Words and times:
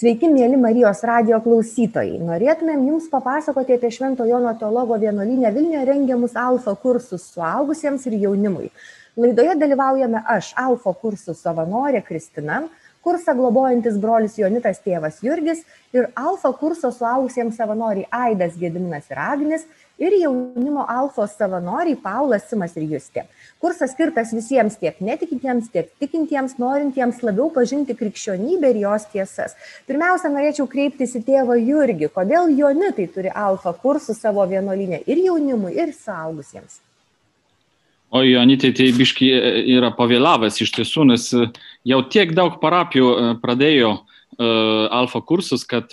Sveiki, 0.00 0.30
mėly 0.32 0.56
Marijos 0.56 1.02
radio 1.04 1.36
klausytojai. 1.44 2.14
Norėtumėm 2.24 2.86
Jums 2.88 3.10
papasakoti 3.12 3.74
apie 3.74 3.90
Švento 3.92 4.24
Jono 4.24 4.54
teologo 4.56 4.96
vienuolinę 4.96 5.50
Vilniuje 5.52 5.82
rengiamus 5.84 6.38
alfa 6.40 6.72
kursus 6.80 7.26
suaugusiems 7.34 8.06
ir 8.08 8.16
jaunimui. 8.22 8.70
Laidoje 9.20 9.58
dalyvaujame 9.60 10.22
aš, 10.24 10.54
alfa 10.56 10.94
kursų 11.02 11.34
savanorė 11.36 12.00
Kristina, 12.06 12.62
kursą 13.04 13.34
globojantis 13.36 13.98
brolis 14.00 14.36
Jonitas 14.38 14.80
tėvas 14.84 15.20
Jurgis 15.24 15.62
ir 15.96 16.10
alfa 16.18 16.52
kurso 16.56 16.90
suaugusiems 16.94 17.56
savanoriai 17.56 18.08
Aidas 18.10 18.58
Gediminas 18.60 19.08
ir 19.10 19.20
Agnis 19.20 19.64
ir 20.00 20.16
jaunimo 20.16 20.84
alfos 20.88 21.36
savanoriai 21.38 21.96
Paulas 22.02 22.48
Simas 22.48 22.76
ir 22.76 22.86
Justė. 22.90 23.24
Kursas 23.60 23.94
skirtas 23.94 24.34
visiems 24.36 24.78
tiek 24.80 25.00
netikintiems, 25.04 25.68
tiek 25.72 25.90
tikintiems, 26.00 26.56
norintiems 26.62 27.22
labiau 27.26 27.50
pažinti 27.56 27.96
krikščionybę 27.96 28.72
ir 28.72 28.82
jos 28.84 29.08
tiesas. 29.12 29.56
Pirmiausia, 29.88 30.32
norėčiau 30.32 30.68
kreiptis 30.72 31.16
į 31.20 31.24
tėvą 31.28 31.60
Jurgį, 31.60 32.12
kodėl 32.16 32.52
Jonitai 32.56 33.08
turi 33.14 33.32
alfa 33.46 33.76
kursų 33.84 34.16
savo 34.16 34.46
vienolinę 34.48 35.04
ir 35.06 35.26
jaunimui, 35.26 35.76
ir 35.76 35.92
saugusiems. 35.96 36.80
O 38.10 38.24
Jonitai 38.26 38.72
tai 38.74 38.88
biški 38.90 39.28
e, 39.30 39.50
yra 39.76 39.92
pavėlavęs 39.94 40.56
iš 40.64 40.72
tiesų, 40.74 41.04
nes 41.12 41.28
e, 41.30 41.44
jau 41.86 42.00
tiek 42.10 42.32
daug 42.34 42.56
parapijų 42.62 43.10
e, 43.10 43.28
pradėjo 43.42 43.98
alfa 44.40 45.20
kursus, 45.26 45.66
kad 45.68 45.90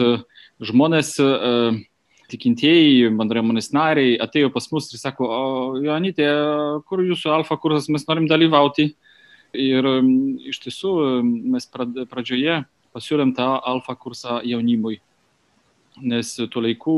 žmonės 0.64 1.10
tikintieji, 2.32 3.10
bendruomenės 3.18 3.74
nariai 3.76 4.14
atėjo 4.24 4.54
pas 4.54 4.70
mus 4.72 4.88
ir 4.94 5.02
sako, 5.02 5.28
o 5.28 5.42
Jonitė, 5.84 6.30
kur 6.88 7.02
jūsų 7.04 7.34
alfa 7.34 7.58
kursas, 7.60 7.90
mes 7.92 8.06
norim 8.08 8.30
dalyvauti. 8.30 8.86
Ir 9.58 9.90
iš 10.48 10.62
tiesų 10.64 10.94
mes 11.26 11.68
pradžioje 11.74 12.62
pasiūlėm 12.96 13.36
tą 13.36 13.50
alfa 13.74 13.98
kursą 14.00 14.40
jaunimui, 14.48 15.02
nes 16.00 16.32
tuo 16.54 16.64
laiku, 16.64 16.98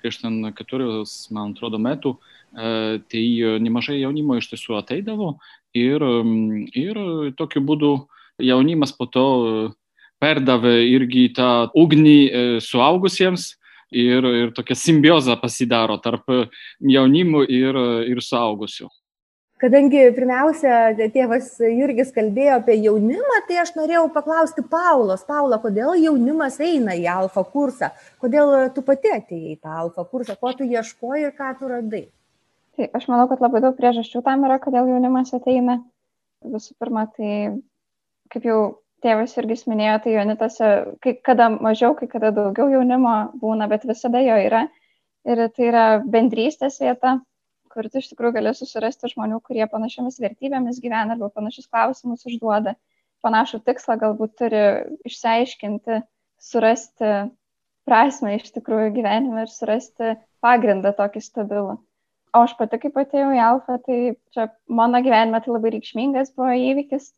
prieš 0.00 0.22
ten 0.22 0.40
keturius, 0.56 1.26
man 1.34 1.52
atrodo, 1.52 1.82
metų, 1.82 2.14
tai 2.56 3.24
nemažai 3.60 3.98
jaunimo 4.00 4.38
iš 4.40 4.48
tiesų 4.52 4.78
ateidavo 4.80 5.34
ir, 5.76 6.00
ir 6.72 7.00
tokiu 7.36 7.60
būdu 7.60 7.90
jaunimas 8.40 8.94
po 8.96 9.04
to 9.12 9.26
perdavė 10.22 10.78
irgi 10.88 11.28
tą 11.36 11.68
ugnį 11.76 12.60
suaugusiems 12.64 13.50
ir, 13.92 14.24
ir 14.24 14.54
tokia 14.56 14.76
simbioza 14.78 15.36
pasidaro 15.40 15.98
tarp 16.00 16.24
jaunimų 16.80 17.44
ir, 17.52 17.82
ir 18.08 18.22
suaugusių. 18.24 18.88
Kadangi 19.56 20.02
pirmiausia, 20.12 20.92
tėvas 21.14 21.54
Jurgis 21.64 22.10
kalbėjo 22.12 22.58
apie 22.58 22.74
jaunimą, 22.76 23.38
tai 23.48 23.62
aš 23.62 23.70
norėjau 23.78 24.02
paklausti 24.12 24.60
Paulos. 24.68 25.22
Paula, 25.24 25.56
kodėl 25.62 25.94
jaunimas 25.96 26.58
eina 26.60 26.92
į 26.92 27.06
alfa 27.08 27.40
kursą? 27.54 27.88
Kodėl 28.20 28.52
tu 28.76 28.84
pati 28.84 29.14
atėjai 29.14 29.54
į 29.54 29.56
tą 29.64 29.78
alfa 29.86 30.04
kursą? 30.10 30.36
Ko 30.36 30.52
tu 30.52 30.68
ieškoji 30.68 31.24
ir 31.30 31.32
ką 31.38 31.54
tu 31.56 31.72
radai? 31.72 32.02
Tai 32.76 32.88
aš 32.98 33.06
manau, 33.08 33.24
kad 33.30 33.40
labai 33.40 33.62
daug 33.64 33.76
priežasčių 33.78 34.20
tam 34.24 34.44
yra, 34.48 34.58
kodėl 34.60 34.90
jaunimas 34.90 35.32
ateina. 35.36 35.78
Visų 36.44 36.74
pirma, 36.80 37.06
tai 37.16 37.30
kaip 38.32 38.44
jau 38.44 38.58
tėvas 39.04 39.36
irgi 39.40 39.56
minėjo, 39.70 39.94
tai 40.04 40.16
jaunitose, 40.16 40.72
kai 41.04 41.14
kada 41.28 41.48
mažiau, 41.54 41.94
kai 41.96 42.08
kada 42.10 42.32
daugiau 42.36 42.68
jaunimo 42.72 43.14
būna, 43.40 43.68
bet 43.70 43.86
visada 43.88 44.20
jo 44.24 44.36
yra. 44.48 44.66
Ir 45.26 45.42
tai 45.56 45.70
yra 45.70 45.86
bendrystės 46.04 46.76
vieta, 46.82 47.16
kur 47.72 47.88
tu 47.90 48.00
iš 48.00 48.10
tikrųjų 48.12 48.36
gali 48.38 48.52
susirasti 48.56 49.10
žmonių, 49.12 49.40
kurie 49.46 49.64
panašiamis 49.72 50.20
vertybėmis 50.22 50.78
gyvena 50.84 51.16
arba 51.16 51.32
panašius 51.34 51.66
klausimus 51.72 52.28
užduoda, 52.28 52.76
panašų 53.26 53.60
tikslą 53.66 53.98
galbūt 54.04 54.36
turi 54.38 54.62
išsiaiškinti, 55.08 55.98
surasti 56.50 57.10
prasme 57.88 58.36
iš 58.36 58.52
tikrųjų 58.54 58.94
gyvenime 59.00 59.44
ir 59.46 59.52
surasti 59.52 60.14
pagrindą 60.44 60.94
tokį 60.96 61.24
stabilų. 61.24 61.76
O 62.34 62.42
aš 62.44 62.56
pati, 62.58 62.80
kaip 62.82 62.96
atėjau 63.00 63.30
į 63.36 63.42
Alfą, 63.42 63.78
tai 63.86 64.00
čia 64.34 64.48
mano 64.68 64.98
gyvenime 65.04 65.38
tai 65.44 65.54
labai 65.54 65.76
reikšmingas 65.76 66.34
buvo 66.36 66.50
įvykis 66.56 67.12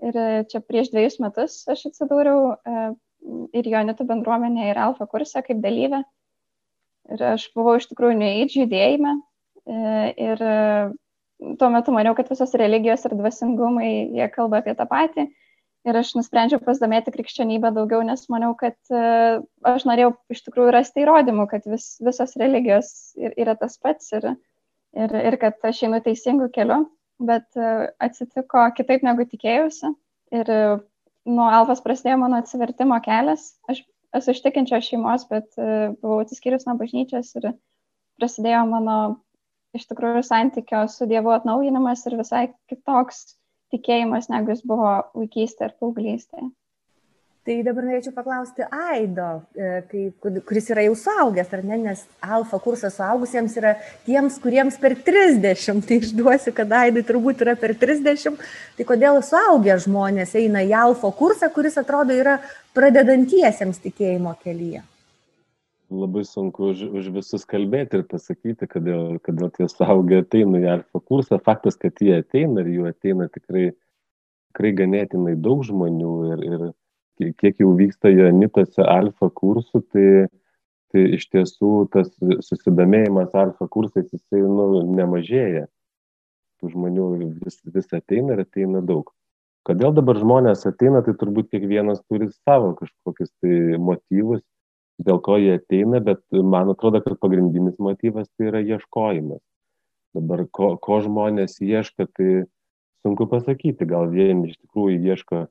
Ir 0.00 0.16
e, 0.16 0.28
čia 0.48 0.62
prieš 0.64 0.90
dviejus 0.94 1.18
metus 1.20 1.60
aš 1.68 1.84
atsidūriau 1.90 2.54
e, 2.54 2.84
ir 3.60 3.68
Jonitų 3.68 4.06
bendruomenė 4.08 4.70
ir 4.70 4.80
Alfa 4.80 5.06
kursą 5.10 5.42
kaip 5.44 5.60
dalyvė. 5.64 6.00
Ir 7.10 7.24
aš 7.34 7.50
buvau 7.56 7.76
iš 7.76 7.90
tikrųjų 7.90 8.16
neįdž 8.20 8.56
judėjime. 8.62 9.18
E, 9.68 9.76
ir 10.30 10.42
tuo 11.60 11.68
metu 11.72 11.92
maniau, 11.92 12.14
kad 12.16 12.32
visos 12.32 12.56
religijos 12.60 13.04
ir 13.08 13.16
dvasingumai, 13.18 13.90
jie 14.16 14.28
kalba 14.32 14.62
apie 14.62 14.76
tą 14.78 14.88
patį. 14.88 15.28
Ir 15.88 15.96
aš 15.96 16.12
nusprendžiau 16.16 16.60
pasidomėti 16.60 17.12
krikščionybę 17.12 17.70
daugiau, 17.72 18.02
nes 18.04 18.26
maniau, 18.28 18.52
kad 18.52 18.76
aš 18.92 19.86
norėjau 19.88 20.10
iš 20.32 20.42
tikrųjų 20.44 20.74
rasti 20.76 21.00
įrodymų, 21.06 21.46
kad 21.48 21.64
vis, 21.72 21.94
visos 22.04 22.36
religijos 22.40 22.90
yra 23.16 23.54
tas 23.56 23.78
pats 23.80 24.12
ir, 24.12 24.28
ir, 24.96 25.14
ir 25.14 25.36
kad 25.42 25.70
aš 25.70 25.84
einu 25.86 26.00
teisingu 26.04 26.48
keliu 26.54 26.84
bet 27.20 27.56
e, 27.56 27.70
atsitiko 28.02 28.64
kitaip 28.76 29.04
negu 29.06 29.26
tikėjausi. 29.28 29.92
Ir 30.36 30.52
e, 30.52 30.60
nuo 31.30 31.48
Alfas 31.52 31.82
prasidėjo 31.84 32.20
mano 32.22 32.40
atsivertimo 32.40 32.98
kelias. 33.04 33.52
Aš 33.70 33.82
esu 34.16 34.34
iš 34.34 34.42
tikinčios 34.44 34.88
šeimos, 34.88 35.26
bet 35.30 35.50
e, 35.60 35.90
buvau 36.00 36.22
atsiskyrus 36.24 36.66
nuo 36.68 36.78
bažnyčios 36.80 37.34
ir 37.38 37.52
prasidėjo 38.20 38.64
mano 38.70 38.96
iš 39.76 39.86
tikrųjų 39.90 40.24
santykio 40.26 40.86
su 40.90 41.06
Dievu 41.10 41.32
atnaujinimas 41.36 42.02
ir 42.08 42.18
visai 42.18 42.46
kitoks 42.72 43.36
tikėjimas, 43.70 44.26
negu 44.32 44.50
jis 44.50 44.64
buvo 44.66 44.96
vaikystėje 45.14 45.70
ir 45.70 45.76
paauglystėje. 45.78 46.48
Tai 47.50 47.56
dabar 47.66 47.82
norėčiau 47.82 48.12
paklausti 48.14 48.62
Aido, 48.62 49.40
e, 49.58 49.80
kai, 49.90 50.02
kuris 50.46 50.68
yra 50.70 50.84
jau 50.84 50.92
suaugęs, 50.94 51.48
ar 51.56 51.64
ne, 51.66 51.80
nes 51.82 52.04
alfa 52.22 52.60
kursas 52.62 52.94
suaugusiems 52.94 53.56
yra 53.58 53.72
tiems, 54.06 54.36
kuriems 54.38 54.76
per 54.78 54.94
30, 55.08 55.80
tai 55.88 55.98
išduosiu, 55.98 56.52
kad 56.54 56.70
Aidai 56.78 57.02
turbūt 57.08 57.42
yra 57.42 57.56
per 57.58 57.74
30, 57.80 58.38
tai 58.78 58.86
kodėl 58.86 59.18
suaugę 59.26 59.80
žmonės 59.82 60.36
eina 60.38 60.62
į 60.62 60.76
alfa 60.78 61.10
kursą, 61.18 61.50
kuris 61.50 61.80
atrodo 61.82 62.14
yra 62.14 62.36
pradedantiesiems 62.78 63.82
tikėjimo 63.82 64.36
kelyje? 64.44 64.84
Labai 65.90 66.22
sunku 66.22 66.70
už, 66.70 66.86
už 67.00 67.12
visus 67.18 67.42
kalbėti 67.50 67.98
ir 67.98 68.04
pasakyti, 68.12 68.68
kodėl, 68.70 69.16
kodėl 69.26 69.50
tie 69.56 69.66
suaugę 69.66 70.20
ateina 70.22 70.62
į 70.62 70.68
alfa 70.76 71.02
kursą. 71.02 71.42
Faktas, 71.42 71.74
kad 71.74 71.98
jie 71.98 72.20
ateina 72.22 72.62
ir 72.62 72.76
jų 72.76 72.92
ateina 72.92 73.26
tikrai, 73.26 73.72
tikrai 74.52 74.76
ganėtinai 74.84 75.34
daug 75.34 75.66
žmonių 75.66 76.14
ir, 76.30 76.46
ir 76.46 76.70
kiek 77.40 77.60
jau 77.60 77.72
vyksta 77.78 78.12
Janitose 78.12 78.84
alfa 78.84 79.30
kursų, 79.36 79.82
tai, 79.92 80.06
tai 80.92 81.06
iš 81.16 81.28
tiesų 81.32 81.72
tas 81.94 82.10
susidomėjimas 82.46 83.34
alfa 83.38 83.68
kursais 83.68 84.08
jisai 84.10 84.42
nu, 84.44 84.84
nemažėja. 84.96 85.66
Tų 86.60 86.74
žmonių 86.74 87.08
vis, 87.40 87.60
vis 87.64 87.92
ateina 87.96 88.36
ir 88.36 88.44
ateina 88.44 88.82
daug. 88.84 89.12
Kodėl 89.68 89.92
dabar 89.96 90.16
žmonės 90.16 90.64
ateina, 90.68 91.02
tai 91.04 91.14
turbūt 91.20 91.50
kiekvienas 91.52 92.00
turi 92.08 92.30
savo 92.32 92.72
kažkokius 92.78 93.30
tai 93.42 93.76
motyvus, 93.80 94.40
dėl 95.00 95.20
ko 95.24 95.36
jie 95.40 95.54
ateina, 95.58 96.00
bet 96.04 96.20
man 96.32 96.72
atrodo, 96.72 97.00
kad 97.04 97.18
pagrindinis 97.20 97.76
motyvas 97.80 98.28
tai 98.36 98.48
yra 98.52 98.60
ieškojimas. 98.64 99.40
Dabar 100.16 100.46
ko, 100.52 100.74
ko 100.82 101.00
žmonės 101.04 101.60
ieško, 101.64 102.08
tai 102.16 102.30
sunku 103.04 103.28
pasakyti, 103.30 103.88
gal 103.88 104.08
vieni 104.12 104.50
iš 104.50 104.58
tikrųjų 104.58 105.12
ieško 105.12 105.44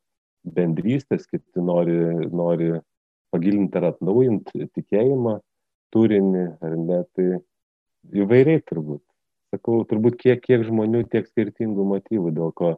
bendrystės, 0.44 1.28
kiti 1.30 1.64
nori, 1.64 1.98
nori 2.32 2.72
pagilinti 3.34 3.80
ar 3.80 3.92
atnaujinti 3.92 4.70
tikėjimą, 4.76 5.38
turinį, 5.94 6.46
ar 6.64 6.76
ne, 6.80 7.04
tai 7.16 7.28
įvairiai 8.24 8.64
turbūt. 8.66 9.04
Sakau, 9.50 9.82
turbūt 9.90 10.20
kiek, 10.20 10.42
kiek 10.44 10.66
žmonių, 10.68 11.06
tiek 11.10 11.26
skirtingų 11.26 11.86
motyvų, 11.94 12.34
dėl 12.36 12.52
ko, 12.54 12.76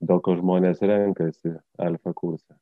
dėl 0.00 0.22
ko 0.24 0.36
žmonės 0.38 0.80
renkasi 0.80 1.58
alfa 1.76 2.14
kursą. 2.16 2.56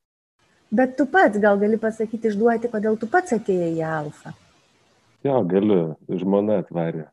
Bet 0.74 0.96
tu 0.98 1.06
pats 1.06 1.38
gal 1.38 1.60
gali 1.60 1.78
pasakyti, 1.78 2.32
išduoti, 2.32 2.70
kodėl 2.72 2.98
tu 2.98 3.06
pats 3.10 3.36
atėjai 3.36 3.70
į 3.76 3.84
alfa. 3.86 4.34
Jo, 5.24 5.38
galiu, 5.48 5.94
žmona 6.10 6.58
atvarė. 6.64 7.06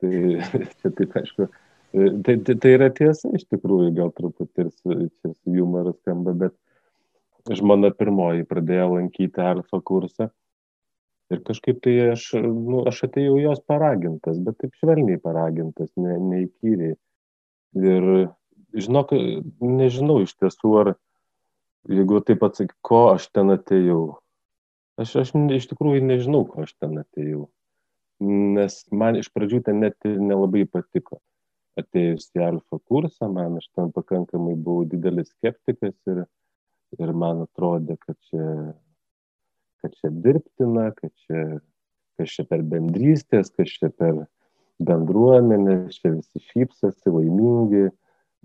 Tai 0.00 0.12
čia 0.78 0.92
taip, 0.94 1.16
aišku, 1.18 1.48
Tai, 1.94 2.36
tai, 2.42 2.54
tai 2.58 2.70
yra 2.74 2.88
tiesa 2.90 3.28
iš 3.38 3.44
tikrųjų, 3.46 3.92
gal 3.94 4.08
truputį 4.16 4.64
ir 4.64 4.70
su 4.74 5.30
humoru 5.46 5.92
skamba, 5.94 6.32
bet 6.34 7.54
žmona 7.54 7.92
pirmoji 7.94 8.46
pradėjo 8.50 8.88
lankyti 8.96 9.42
alfa 9.44 9.78
kursą 9.78 10.26
ir 11.30 11.42
kažkaip 11.46 11.78
tai 11.84 11.92
aš, 12.12 12.24
nu, 12.42 12.80
aš 12.90 13.04
atėjau 13.06 13.36
jos 13.38 13.60
paragintas, 13.70 14.40
bet 14.42 14.58
taip 14.58 14.74
švelniai 14.80 15.20
paragintas, 15.22 15.92
ne, 15.94 16.16
neįkyriai. 16.32 16.96
Ir 17.78 18.08
žinok, 18.74 19.14
nežinau 19.62 20.20
iš 20.24 20.34
tiesų, 20.34 20.72
ar 20.80 20.90
jeigu 21.90 22.18
taip 22.26 22.42
atsakyk, 22.46 22.74
ko 22.82 23.04
aš 23.12 23.28
ten 23.30 23.54
atėjau. 23.54 24.16
Aš, 24.98 25.14
aš 25.22 25.30
iš 25.60 25.70
tikrųjų 25.70 26.02
nežinau, 26.10 26.42
ko 26.50 26.66
aš 26.66 26.74
ten 26.74 26.98
atėjau. 27.02 27.46
Nes 28.24 28.80
man 28.90 29.20
iš 29.22 29.30
pradžių 29.30 29.62
ten 29.70 29.80
net 29.86 29.98
nelabai 30.02 30.66
patiko 30.66 31.20
atėjus 31.80 32.30
į 32.36 32.44
alfa 32.46 32.78
kursą, 32.90 33.28
man 33.32 33.58
aš 33.60 33.68
ten 33.74 33.90
pakankamai 33.94 34.54
buvau 34.54 34.86
didelis 34.88 35.32
skeptikas 35.32 35.96
ir, 36.10 36.24
ir 36.98 37.12
man 37.12 37.44
atrodė, 37.46 37.98
kad 38.02 38.18
čia 38.30 38.74
kad 39.84 39.92
čia 40.00 40.08
dirbtina, 40.10 40.90
kad 40.96 41.10
čia, 41.26 41.58
kas 42.16 42.32
čia 42.32 42.46
per 42.48 42.62
bendrystės, 42.64 43.50
kas 43.52 43.68
čia 43.68 43.90
per 43.92 44.22
bendruomenė, 44.80 45.90
čia 45.92 46.14
visi 46.14 46.40
šypsosi, 46.48 47.12
laimingi, 47.12 47.90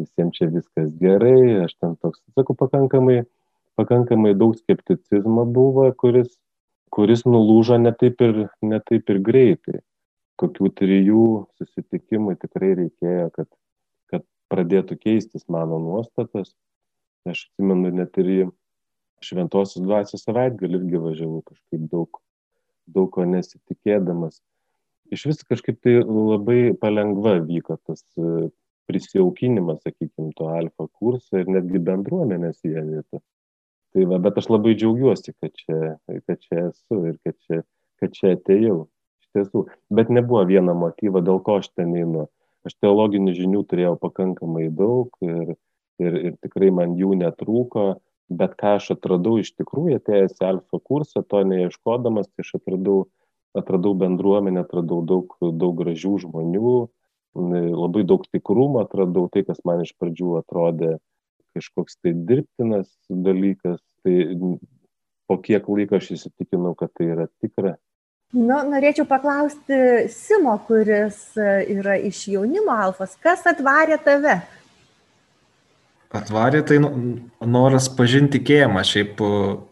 visiems 0.02 0.36
čia 0.36 0.50
viskas 0.52 0.92
gerai, 1.00 1.62
aš 1.64 1.78
ten 1.80 1.96
toks, 2.04 2.20
sakau, 2.36 2.58
pakankamai, 2.60 3.22
pakankamai 3.80 4.34
daug 4.36 4.58
skepticizmo 4.60 5.48
buvo, 5.48 5.88
kuris, 5.96 6.34
kuris 6.92 7.24
nulūžo 7.24 7.80
netaip 7.80 8.20
ir, 8.28 8.42
netaip 8.60 9.16
ir 9.16 9.24
greitai. 9.24 9.80
Kokių 10.40 10.72
trijų 10.80 11.24
susitikimų 11.60 12.38
tikrai 12.40 12.72
reikėjo, 12.80 13.28
kad, 13.36 13.50
kad 14.12 14.24
pradėtų 14.52 14.98
keistis 15.02 15.48
mano 15.52 15.80
nuostatas. 15.84 16.54
Aš 17.28 17.50
atsimenu 17.50 17.92
net 17.92 18.16
ir 18.22 18.30
į 18.32 18.40
šventosios 19.26 19.84
dvasios 19.84 20.24
savaitgalį 20.24 20.80
irgi 20.80 21.02
važiavau 21.04 21.42
kažkaip 21.48 21.90
daug, 21.92 22.22
daug 22.88 23.10
ko 23.16 23.26
nesitikėdamas. 23.28 24.40
Iš 25.14 25.26
vis 25.28 25.44
kažkaip 25.50 25.80
tai 25.84 25.98
labai 26.06 26.76
palengva 26.80 27.40
vyko 27.44 27.80
tas 27.88 28.04
e, 28.16 28.50
prisijaukinimas, 28.90 29.82
sakykime, 29.84 30.32
to 30.38 30.48
alfa 30.54 30.88
kurso 31.00 31.42
ir 31.42 31.50
netgi 31.50 31.82
bendruomenės 31.86 32.62
vienytų. 32.66 33.22
Tai 33.90 34.06
va, 34.12 34.20
bet 34.22 34.38
aš 34.38 34.50
labai 34.54 34.76
džiaugiuosi, 34.78 35.34
kad 35.42 35.54
čia, 35.58 35.96
kad 36.28 36.42
čia 36.46 36.68
esu 36.68 37.02
ir 37.10 37.18
kad 37.26 37.38
čia, 37.46 37.62
kad 38.02 38.14
čia 38.16 38.36
atėjau. 38.38 38.84
Tiesų. 39.38 39.68
Bet 39.94 40.10
nebuvo 40.10 40.42
vieno 40.50 40.74
motyvo, 40.78 41.22
dėl 41.22 41.42
ko 41.46 41.60
aš 41.62 41.70
ten 41.78 41.94
einu. 41.98 42.28
Aš 42.68 42.76
teologinių 42.84 43.34
žinių 43.38 43.64
turėjau 43.70 43.96
pakankamai 44.02 44.68
daug 44.74 45.14
ir, 45.24 45.56
ir, 46.02 46.16
ir 46.30 46.38
tikrai 46.44 46.72
man 46.76 46.98
jų 47.00 47.14
netrūko 47.22 47.94
bet 48.30 48.56
ką 48.60 48.76
aš 48.78 48.94
atradau 48.96 49.40
iš 49.42 49.52
tikrųjų 49.58 49.98
atėjęs 50.00 50.38
į 50.38 50.46
alfa 50.52 50.80
kursą, 50.86 51.24
to 51.26 51.42
neieškodamas, 51.50 52.30
tai 52.30 52.46
aš 52.46 52.56
atradau, 52.60 52.98
atradau 53.58 53.96
bendruomenę, 53.98 54.64
atradau 54.66 55.02
daug, 55.06 55.36
daug 55.42 55.76
gražių 55.82 56.16
žmonių, 56.26 56.74
labai 57.74 58.06
daug 58.10 58.26
tikrumo 58.30 58.84
atradau, 58.86 59.28
tai 59.34 59.44
kas 59.48 59.62
man 59.66 59.84
iš 59.86 59.96
pradžių 59.98 60.40
atrodė 60.44 60.98
kažkoks 61.58 61.98
tai 62.04 62.14
dirbtinas 62.14 62.90
dalykas, 63.10 63.82
tai 64.06 64.38
po 65.30 65.38
kiek 65.42 65.66
laiko 65.70 65.98
aš 65.98 66.14
įsitikinau, 66.18 66.76
kad 66.78 66.94
tai 66.94 67.10
yra 67.16 67.28
tikra. 67.42 67.76
Nu, 68.36 68.60
norėčiau 68.70 69.08
paklausti 69.10 70.08
Simo, 70.14 70.54
kuris 70.68 71.34
yra 71.40 71.98
iš 71.98 72.28
jaunimo 72.30 72.76
alfos, 72.76 73.16
kas 73.24 73.48
atvarė 73.50 73.98
tave 74.06 74.38
atvarė, 76.16 76.64
tai 76.66 76.80
noras 77.46 77.90
pažinti 77.94 78.40
tikėjimą. 78.40 78.84
Šiaip 78.88 79.22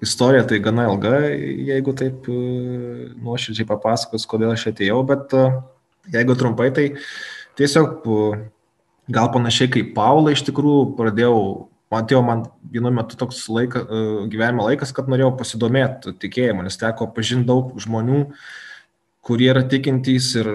istorija 0.06 0.46
tai 0.50 0.60
gana 0.64 0.88
ilga, 0.92 1.16
jeigu 1.70 1.96
taip 1.98 2.28
nuoširdžiai 2.30 3.70
papasakos, 3.70 4.28
kodėl 4.30 4.54
aš 4.54 4.68
atėjau, 4.74 5.00
bet 5.10 5.34
jeigu 6.14 6.38
trumpai, 6.38 6.70
tai 6.76 6.88
tiesiog 7.58 8.06
gal 9.14 9.32
panašiai 9.34 9.72
kaip 9.74 9.96
Paula 9.98 10.36
iš 10.36 10.46
tikrųjų 10.50 10.94
pradėjau, 11.00 11.42
atėjo 11.94 12.22
man 12.26 12.46
vienu 12.74 12.92
metu 12.92 13.18
toks 13.20 13.46
laika, 13.54 13.84
gyvenimo 14.32 14.68
laikas, 14.68 14.94
kad 14.96 15.08
norėjau 15.12 15.34
pasidomėti 15.40 16.16
tikėjimu, 16.20 16.66
nes 16.68 16.80
teko 16.80 17.10
pažinti 17.16 17.48
daug 17.48 17.76
žmonių, 17.80 18.26
kurie 19.28 19.50
yra 19.52 19.64
tikintys 19.68 20.34
ir 20.40 20.50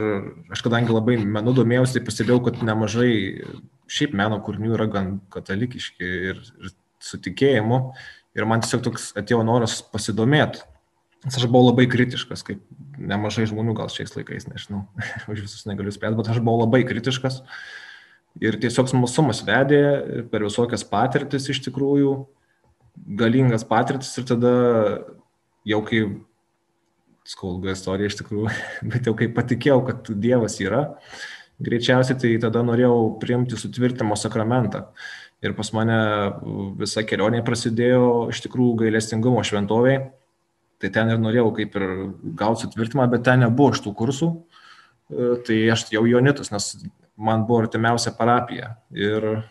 aš 0.52 0.64
kadangi 0.64 0.92
labai 0.92 1.18
menu 1.20 1.54
domėjausi, 1.56 1.98
tai 1.98 2.04
pastebėjau, 2.06 2.40
kad 2.48 2.62
nemažai 2.64 3.12
šiaip 3.92 4.16
meno 4.16 4.38
kūrinių 4.44 4.74
yra 4.76 4.88
gan 4.92 5.14
katalikiški 5.32 6.12
ir, 6.32 6.40
ir 6.40 6.74
su 7.02 7.20
tikėjimu. 7.20 7.80
Ir 8.32 8.48
man 8.48 8.62
tiesiog 8.64 8.84
toks 8.86 9.10
atėjo 9.18 9.42
noras 9.44 9.80
pasidomėti. 9.92 10.62
Nes 11.22 11.36
aš 11.38 11.44
buvau 11.46 11.68
labai 11.68 11.84
kritiškas, 11.90 12.42
kaip 12.46 12.62
nemažai 12.98 13.44
žmonių 13.50 13.76
gal 13.78 13.90
šiais 13.92 14.14
laikais, 14.16 14.48
nežinau, 14.48 14.86
už 15.30 15.44
visus 15.44 15.66
negaliu 15.68 15.92
spėti, 15.94 16.16
bet 16.18 16.32
aš 16.32 16.40
buvau 16.42 16.64
labai 16.64 16.82
kritiškas. 16.88 17.42
Ir 18.40 18.56
tiesiog 18.60 18.88
smalsumas 18.88 19.42
vedė 19.44 19.82
per 20.32 20.44
visokias 20.46 20.84
patirtis 20.88 21.50
iš 21.52 21.60
tikrųjų, 21.66 22.14
galingas 23.20 23.66
patirtis 23.68 24.12
ir 24.20 24.28
tada 24.28 24.52
jau 25.68 25.80
kai, 25.84 26.04
skaulga 27.28 27.74
istorija 27.76 28.08
iš 28.08 28.16
tikrųjų, 28.22 28.52
bet 28.92 29.10
jau 29.10 29.16
kai 29.18 29.28
patikėjau, 29.36 29.82
kad 29.88 30.12
Dievas 30.22 30.56
yra, 30.64 30.86
greičiausiai 31.62 32.18
tai 32.18 32.32
tada 32.42 32.64
norėjau 32.66 33.18
priimti 33.22 33.58
sutvirtimo 33.60 34.16
sakramentą. 34.18 34.88
Ir 35.42 35.56
pas 35.58 35.72
mane 35.74 35.98
visa 36.78 37.02
kelionė 37.02 37.42
prasidėjo 37.42 38.28
iš 38.30 38.44
tikrųjų 38.44 38.84
gailestingumo 38.84 39.42
šventoviai. 39.46 40.04
Tai 40.82 40.90
ten 40.94 41.10
ir 41.10 41.18
norėjau 41.18 41.48
kaip 41.56 41.74
ir 41.78 41.86
gauti 42.38 42.64
sutvirtimą, 42.64 43.08
bet 43.10 43.24
ten 43.26 43.42
nebuvo 43.42 43.74
iš 43.74 43.82
tų 43.82 43.92
kursų. 43.98 44.28
E, 45.10 45.28
tai 45.46 45.58
aš 45.74 45.88
jau 45.94 46.02
jaunitus, 46.06 46.50
nes 46.54 46.68
man 47.16 47.46
buvo 47.46 47.62
artimiausia 47.64 48.12
parapija. 48.16 48.76
Ir 48.94 49.44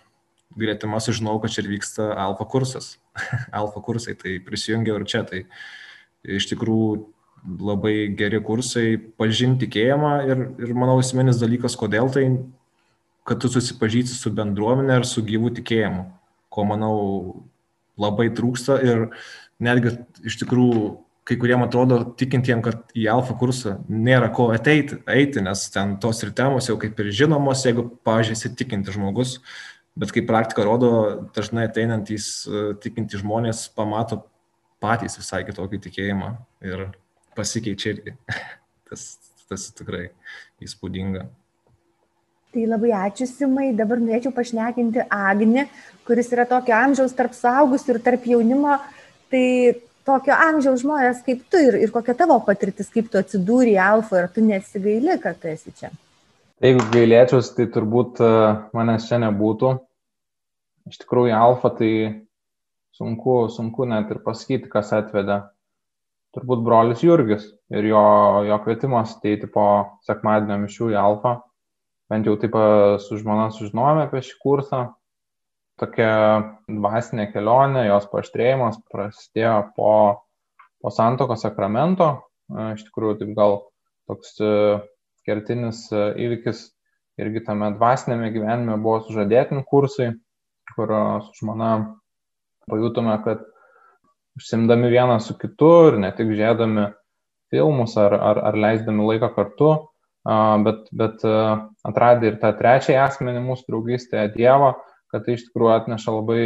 greitimą 0.58 1.00
sužinau, 1.04 1.40
kad 1.42 1.54
čia 1.54 1.64
vyksta 1.68 2.12
alfa 2.20 2.46
kursas. 2.46 2.96
alfa 3.62 3.82
kursai, 3.84 4.16
tai 4.20 4.40
prisijungiau 4.44 5.00
ir 5.00 5.08
čia. 5.10 5.24
Tai 5.28 5.44
iš 6.28 6.50
tikrųjų 6.52 7.06
labai 7.62 8.12
geri 8.18 8.42
kursai 8.46 8.98
pažinti 9.18 9.66
tikėjimą 9.66 10.12
ir, 10.30 10.44
ir 10.62 10.74
manau 10.78 11.00
esminis 11.02 11.40
dalykas, 11.42 11.78
kodėl 11.80 12.12
tai, 12.14 12.26
kad 13.26 13.42
tu 13.42 13.50
susipažįsti 13.50 14.18
su 14.18 14.34
bendruomenė 14.38 15.00
ir 15.00 15.08
su 15.10 15.24
gyvų 15.26 15.56
tikėjimu, 15.62 16.06
ko 16.54 16.66
manau 16.70 16.98
labai 18.02 18.30
trūksta 18.38 18.78
ir 18.86 19.08
netgi 19.62 19.96
iš 20.26 20.38
tikrųjų 20.42 20.92
kai 21.32 21.40
kuriem 21.40 21.64
atrodo 21.64 22.02
tikintiem, 22.20 22.60
kad 22.66 22.92
į 22.98 23.06
alfa 23.14 23.38
kursą 23.40 23.78
nėra 23.88 24.28
ko 24.36 24.50
ateiti, 24.52 25.00
eiti, 25.08 25.40
nes 25.46 25.64
ten 25.72 25.96
tos 26.04 26.20
ir 26.26 26.34
temos 26.36 26.68
jau 26.68 26.76
kaip 26.82 27.00
ir 27.00 27.12
žinomos, 27.16 27.64
jeigu, 27.68 27.88
pažiūrėjau, 28.04 28.36
esi 28.36 28.52
tikinti 28.60 28.92
žmogus, 28.92 29.38
bet 29.96 30.12
kaip 30.12 30.28
praktika 30.28 30.66
rodo, 30.68 30.92
dažnai 31.36 31.70
ateinantys 31.70 32.28
tikinti 32.84 33.22
žmonės 33.22 33.70
pamato 33.78 34.26
patys 34.84 35.16
visai 35.22 35.46
kitokį 35.48 35.80
tikėjimą 35.88 36.32
ir 36.68 36.90
pasikeičia 37.38 37.96
irgi. 37.96 38.18
Tas, 38.92 39.06
tas 39.48 39.70
tikrai 39.72 40.10
įspūdinga. 40.60 41.22
Tai 42.52 42.64
labai 42.68 42.90
ačiū 42.92 43.24
Simai, 43.30 43.70
dabar 43.72 44.02
norėčiau 44.04 44.34
pašnekinti 44.36 45.06
Agnį, 45.08 45.64
kuris 46.04 46.34
yra 46.36 46.44
tokio 46.50 46.76
amžiaus 46.76 47.16
tarp 47.16 47.32
suaugusių 47.38 47.94
ir 47.94 48.00
tarp 48.04 48.28
jaunimo. 48.28 48.76
Tai 49.32 49.46
tokio 50.08 50.36
amžiaus 50.36 50.82
žmonės 50.84 51.22
kaip 51.26 51.44
tu 51.52 51.62
ir, 51.62 51.78
ir 51.86 51.94
kokia 51.94 52.16
tavo 52.18 52.40
patirtis, 52.46 52.90
kaip 52.94 53.12
tu 53.12 53.20
atsidūrė 53.22 53.78
Alfa 53.84 54.24
ir 54.24 54.32
tu 54.34 54.44
nesigaili, 54.46 55.18
kad 55.22 55.40
tu 55.42 55.52
esi 55.52 55.74
čia. 55.78 55.92
Jeigu 56.62 56.84
gailėčiausi, 56.94 57.56
tai 57.58 57.66
turbūt 57.74 58.20
e, 58.22 58.34
manęs 58.78 59.08
čia 59.10 59.18
nebūtų. 59.24 59.72
Iš 60.92 61.00
tikrųjų, 61.02 61.34
Alfa 61.38 61.72
tai 61.78 61.94
sunku, 62.98 63.48
sunku 63.54 63.88
net 63.90 64.12
ir 64.14 64.22
pasakyti, 64.26 64.70
kas 64.70 64.94
atvedė 64.94 65.42
turbūt 66.36 66.64
brolis 66.64 67.04
Jurgis 67.04 67.46
ir 67.74 67.88
jo, 67.92 68.04
jo 68.48 68.58
kvietimas 68.64 69.18
ateiti 69.18 69.50
po 69.52 69.66
sekmadienio 70.08 70.62
mišių 70.64 70.92
į 70.94 71.00
Alfą. 71.02 71.38
Bent 72.12 72.28
jau 72.28 72.36
taip 72.40 72.56
su 73.04 73.20
žmona 73.20 73.50
sužinojome 73.56 74.06
apie 74.08 74.24
šį 74.26 74.38
kursą. 74.44 74.82
Tokia 75.82 76.12
dvasinė 76.70 77.32
kelionė, 77.34 77.88
jos 77.88 78.06
paštrėjimas 78.12 78.78
prasidėjo 78.94 79.56
po, 79.74 79.94
po 80.78 80.92
santoko 80.94 81.38
sakramento. 81.40 82.12
Iš 82.76 82.84
tikrųjų, 82.86 83.16
taip 83.22 83.32
gal 83.38 83.58
toks 84.12 84.36
kertinis 85.26 85.88
įvykis 85.92 86.68
irgi 87.22 87.44
tame 87.48 87.72
dvasinėme 87.76 88.30
gyvenime 88.34 88.78
buvo 88.82 89.00
sužadėtinių 89.08 89.64
kursai, 89.70 90.12
kur 90.76 90.94
su 91.26 91.42
žmona 91.42 91.72
pajutome, 92.70 93.18
kad 93.26 93.44
užsimdami 94.40 94.90
vienas 94.92 95.28
su 95.28 95.38
kitu 95.40 95.72
ir 95.90 96.00
ne 96.02 96.12
tik 96.16 96.30
žiūrėdami 96.32 96.92
filmus 97.52 97.98
ar, 98.00 98.16
ar, 98.16 98.44
ar 98.52 98.58
leisdami 98.66 99.10
laiką 99.10 99.32
kartu, 99.36 99.74
bet, 100.66 100.88
bet 100.94 101.26
atradę 101.90 102.30
ir 102.30 102.40
tą 102.44 102.54
trečiąjį 102.58 103.02
asmenį 103.02 103.44
mūsų 103.50 103.68
draugystėje 103.68 104.32
Dievą, 104.38 104.76
kad 105.12 105.26
tai 105.26 105.38
iš 105.38 105.48
tikrųjų 105.50 105.74
atneša 105.76 106.16
labai 106.16 106.44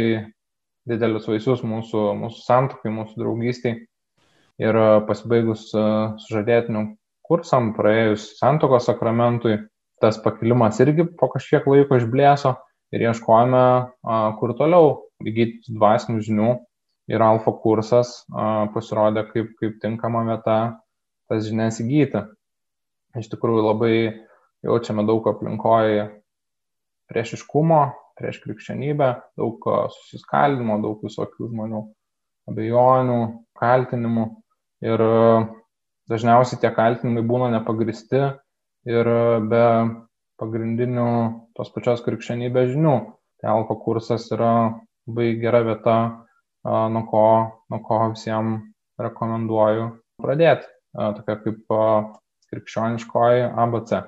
didelius 0.86 1.26
vaisius 1.30 1.62
mūsų, 1.66 2.02
mūsų 2.20 2.42
santokai, 2.44 2.92
mūsų 2.94 3.22
draugystiai. 3.22 3.80
Ir 4.62 4.78
pasibaigus 5.08 5.68
sužadėtinių 5.72 6.86
kursam, 7.26 7.72
praėjus 7.76 8.30
santokos 8.38 8.86
sakramentui, 8.88 9.58
tas 10.00 10.16
pakilimas 10.22 10.78
irgi 10.80 11.04
po 11.18 11.28
kažkiek 11.32 11.66
laiko 11.68 11.98
išblėso 11.98 12.54
ir 12.94 13.04
ieškojame, 13.08 13.64
kur 14.38 14.54
toliau 14.56 14.94
įgyti 15.26 15.74
dvasinių 15.74 16.22
žinių 16.24 16.48
ir 17.12 17.22
alfa 17.22 17.52
kursas 17.62 18.22
pasirodė 18.74 19.26
kaip, 19.32 19.52
kaip 19.60 19.76
tinkama 19.82 20.24
vieta 20.28 20.56
tas 21.30 21.44
žinias 21.48 21.82
įgyti. 21.82 22.24
Iš 23.16 23.28
tikrųjų 23.32 23.64
labai 23.64 23.94
jaučiame 24.66 25.04
daug 25.08 25.26
aplinkoje 25.28 26.08
priešiškumo, 27.10 27.80
prieš 28.16 28.40
krikščionybę, 28.44 29.10
daug 29.38 29.68
susiskaldimo, 29.94 30.78
daug 30.82 31.04
visokių 31.04 31.50
žmonių 31.50 31.82
abejonių, 32.50 33.20
kaltinimų. 33.58 34.26
Ir 34.86 35.02
dažniausiai 36.10 36.60
tie 36.62 36.70
kaltinimai 36.74 37.24
būna 37.26 37.50
nepagristi 37.54 38.22
ir 38.86 39.10
be 39.50 39.64
pagrindinių 40.40 41.08
tos 41.56 41.72
pačios 41.74 42.04
krikščionybės 42.06 42.72
žinių. 42.74 42.96
Tai 43.40 43.52
alfa 43.52 43.76
kursas 43.80 44.28
yra 44.32 44.52
labai 45.06 45.34
gera 45.40 45.62
vieta, 45.66 45.96
nuo 46.64 47.02
ko, 47.10 47.26
nuo 47.72 47.80
ko 47.84 48.00
visiems 48.14 48.64
rekomenduoju 49.00 49.90
pradėti, 50.22 50.68
tokia 50.96 51.36
kaip 51.44 51.74
krikščioniškoji 52.52 53.48
ABC. 53.64 53.98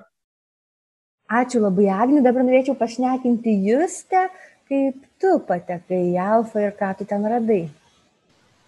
Ačiū 1.28 1.60
labai, 1.60 1.90
Agni. 1.92 2.22
Dabar 2.24 2.40
norėčiau 2.40 2.72
pašnekinti 2.78 3.52
Justę, 3.66 4.30
kaip 4.68 4.96
tu 5.20 5.34
patekai 5.44 6.00
į 6.14 6.16
Alfa 6.24 6.62
ir 6.64 6.72
ką 6.78 6.94
tu 6.96 7.04
ten 7.08 7.26
radai. 7.28 7.66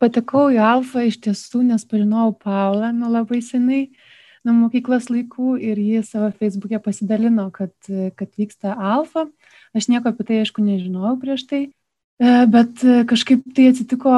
Patekau 0.01 0.51
į 0.53 0.59
Alfa 0.61 1.07
iš 1.09 1.17
tiesų, 1.25 1.63
nes 1.71 1.87
pažinojau 1.89 2.35
Paulą 2.45 2.91
nuo 2.93 3.09
labai 3.15 3.41
senai, 3.45 3.87
nuo 4.45 4.59
mokyklos 4.59 5.09
laikų 5.09 5.57
ir 5.57 5.81
ji 5.81 6.05
savo 6.05 6.29
Facebook'e 6.37 6.83
pasidalino, 6.85 7.49
kad, 7.49 7.73
kad 7.89 8.29
vyksta 8.37 8.77
Alfa. 8.77 9.25
Aš 9.73 9.89
nieko 9.89 10.13
apie 10.13 10.29
tai, 10.29 10.45
aišku, 10.45 10.61
nežinojau 10.61 11.17
prieš 11.25 11.49
tai, 11.49 11.65
e, 12.21 12.37
bet 12.45 12.85
kažkaip 13.09 13.45
tai 13.57 13.71
atsitiko 13.73 14.13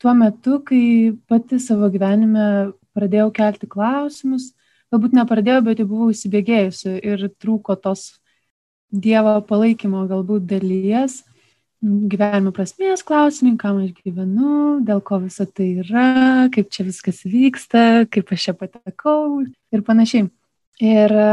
tuo 0.00 0.16
metu, 0.16 0.62
kai 0.64 1.12
pati 1.28 1.60
savo 1.60 1.92
gyvenime 1.92 2.72
pradėjau 2.96 3.28
kelti 3.36 3.68
klausimus 3.68 4.54
galbūt 4.92 5.14
nepradėjau, 5.16 5.62
bet 5.68 5.80
jau 5.80 5.88
buvau 5.88 6.10
įsibėgėjusi 6.12 6.98
ir 7.00 7.28
trūko 7.40 7.78
tos 7.80 8.12
Dievo 8.94 9.40
palaikymo 9.42 10.04
galbūt 10.06 10.44
dalies, 10.46 11.16
gyvenimo 11.82 12.52
prasmės 12.54 13.02
klausimai, 13.06 13.56
kam 13.60 13.80
aš 13.82 13.92
gyvenu, 13.98 14.80
dėl 14.86 15.02
ko 15.04 15.18
visą 15.24 15.46
tai 15.50 15.72
yra, 15.82 16.46
kaip 16.54 16.70
čia 16.72 16.86
viskas 16.86 17.24
vyksta, 17.26 18.04
kaip 18.12 18.30
aš 18.32 18.48
čia 18.48 18.54
patekau 18.58 19.42
ir 19.44 19.84
panašiai. 19.86 20.28
Ir 20.82 21.12
e, 21.14 21.26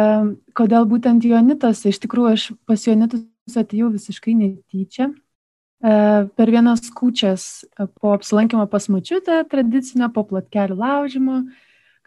kodėl 0.58 0.86
būtent 0.89 1.25
Jonitas, 1.25 1.81
iš 1.89 2.01
tikrųjų 2.03 2.34
aš 2.36 2.48
pas 2.70 2.84
Jonitus 2.86 3.58
atėjau 3.58 3.89
visiškai 3.93 4.36
netyčia. 4.38 5.10
E, 5.81 5.93
per 6.38 6.51
vienas 6.53 6.91
kūčias 6.93 7.65
po 7.98 8.13
apsilankimo 8.13 8.67
pas 8.70 8.86
mačiutę 8.91 9.39
tradicinio, 9.50 10.12
po 10.13 10.25
platkelių 10.29 10.77
laužimo, 10.77 11.41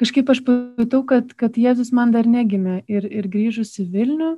kažkaip 0.01 0.31
aš 0.31 0.41
pajutau, 0.47 1.03
kad, 1.09 1.35
kad 1.39 1.59
Jėzus 1.59 1.93
man 1.95 2.15
dar 2.15 2.29
negimė. 2.29 2.83
Ir, 2.91 3.07
ir 3.09 3.29
grįžus 3.31 3.77
į 3.83 3.89
Vilnių, 3.93 4.31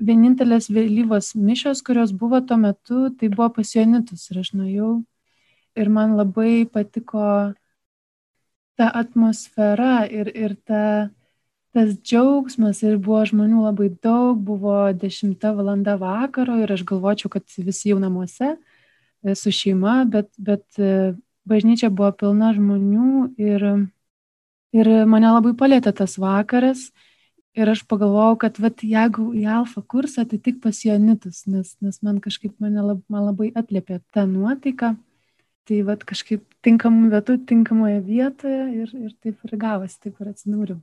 vienintelės 0.00 0.70
vėlyvos 0.72 1.34
mišios, 1.36 1.82
kurios 1.84 2.12
buvo 2.16 2.40
tuo 2.40 2.58
metu, 2.60 3.08
tai 3.16 3.32
buvo 3.32 3.50
pasionitus 3.60 4.30
ir 4.30 4.42
aš 4.44 4.54
nuėjau 4.56 4.92
ir 5.76 5.88
man 5.88 6.16
labai 6.16 6.66
patiko 6.68 7.54
ta 8.76 8.88
atmosfera 8.88 10.06
ir, 10.08 10.30
ir 10.36 10.56
ta, 10.66 11.10
tas 11.72 11.96
džiaugsmas. 12.00 12.82
Ir 12.84 12.98
buvo 13.02 13.22
žmonių 13.28 13.64
labai 13.66 13.88
daug, 14.02 14.40
buvo 14.40 14.76
10 14.92 15.48
valanda 15.56 15.96
vakaro 16.00 16.58
ir 16.62 16.72
aš 16.72 16.84
galvočiau, 16.88 17.32
kad 17.32 17.44
visi 17.58 17.92
jau 17.92 18.00
namuose 18.02 18.54
e, 18.54 19.34
su 19.36 19.52
šeima, 19.52 20.02
bet, 20.08 20.30
bet 20.38 20.64
e, 20.78 21.12
bažnyčia 21.48 21.92
buvo 21.92 22.12
pilna 22.16 22.52
žmonių 22.56 23.32
ir 23.40 23.68
Ir 24.72 24.88
mane 25.08 25.28
labai 25.28 25.52
palėtė 25.58 25.92
tas 25.96 26.16
vakaras. 26.20 26.90
Ir 27.52 27.68
aš 27.68 27.82
pagalvojau, 27.84 28.38
kad 28.40 28.56
vat, 28.64 28.80
jeigu 28.80 29.26
į 29.36 29.42
alfa 29.58 29.82
kursą, 29.84 30.24
tai 30.28 30.38
tik 30.40 30.62
pas 30.62 30.78
Jonitus, 30.80 31.42
nes, 31.44 31.74
nes 31.84 31.98
man 32.00 32.22
kažkaip 32.24 32.54
mane 32.64 32.80
lab, 32.80 33.02
man 33.12 33.26
labai 33.28 33.50
atlėpė 33.52 34.00
tą 34.16 34.24
nuotaiką. 34.30 34.94
Tai 35.68 35.82
vat, 35.86 36.06
kažkaip 36.08 36.46
tinkamų 36.64 37.12
vietų, 37.12 37.36
tinkamoje 37.50 38.00
vietoje 38.06 38.64
ir, 38.80 38.96
ir 38.96 39.12
taip 39.20 39.44
ir 39.44 39.60
gavosi, 39.60 40.00
taip 40.00 40.24
ir 40.24 40.32
atsidūriau. 40.32 40.80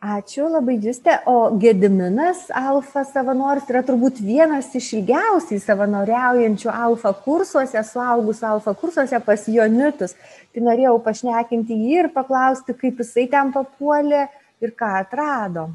Ačiū 0.00 0.48
labai 0.48 0.78
Juste. 0.80 1.12
O 1.28 1.52
Gediminas 1.60 2.46
Alfa 2.56 3.02
savanoris 3.04 3.66
yra 3.68 3.82
turbūt 3.84 4.22
vienas 4.24 4.70
iš 4.72 4.86
ilgiausiai 4.96 5.60
savanoriaujančių 5.60 6.70
Alfa 6.72 7.12
kursuose, 7.12 7.82
suaugusių 7.84 8.46
Alfa 8.48 8.72
kursuose 8.80 9.20
pas 9.26 9.44
Jonitus. 9.44 10.16
Tai 10.54 10.64
norėjau 10.64 10.94
pašnekinti 11.04 11.76
jį 11.76 11.98
ir 12.06 12.08
paklausti, 12.14 12.72
kaip 12.72 13.04
jisai 13.04 13.26
ten 13.28 13.52
papuolė 13.52 14.30
ir 14.64 14.72
ką 14.72 14.88
atrado. 15.02 15.68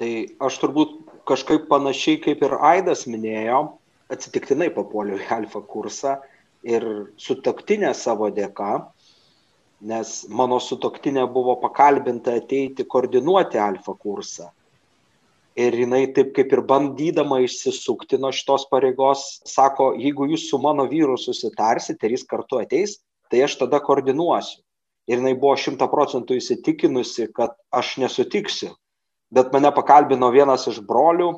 Tai 0.00 0.10
aš 0.48 0.58
turbūt 0.64 0.96
kažkaip 1.28 1.68
panašiai 1.68 2.22
kaip 2.24 2.40
ir 2.40 2.56
Aidas 2.56 3.04
minėjo, 3.04 3.66
atsitiktinai 4.08 4.72
papuoliau 4.72 5.20
į 5.20 5.28
Alfa 5.42 5.60
kursą 5.60 6.22
ir 6.64 6.88
sutaktinę 7.20 7.92
savo 7.92 8.32
dėka 8.32 8.78
nes 9.80 10.26
mano 10.28 10.58
sutoktinė 10.60 11.26
buvo 11.32 11.54
pakalbinta 11.62 12.34
ateiti 12.38 12.84
koordinuoti 12.84 13.60
alfa 13.62 13.94
kursą. 13.94 14.50
Ir 15.58 15.74
jinai 15.74 16.04
taip 16.14 16.34
kaip 16.36 16.52
ir 16.54 16.62
bandydama 16.62 17.40
išsisukti 17.42 18.18
nuo 18.22 18.30
šitos 18.34 18.68
pareigos, 18.70 19.40
sako, 19.46 19.90
jeigu 19.98 20.28
jūs 20.30 20.46
su 20.50 20.58
mano 20.62 20.86
vyru 20.90 21.16
susitarsit 21.18 22.02
ir 22.04 22.14
jis 22.14 22.26
kartu 22.30 22.60
ateis, 22.62 22.98
tai 23.30 23.42
aš 23.46 23.58
tada 23.62 23.80
koordinuosiu. 23.82 24.62
Ir 25.08 25.18
jinai 25.18 25.34
buvo 25.40 25.56
šimta 25.56 25.88
procentų 25.88 26.36
įsitikinusi, 26.38 27.30
kad 27.34 27.56
aš 27.72 27.96
nesutiksiu. 28.02 28.74
Bet 29.34 29.50
mane 29.52 29.70
pakalbino 29.74 30.28
vienas 30.30 30.66
iš 30.68 30.82
brolių 30.84 31.32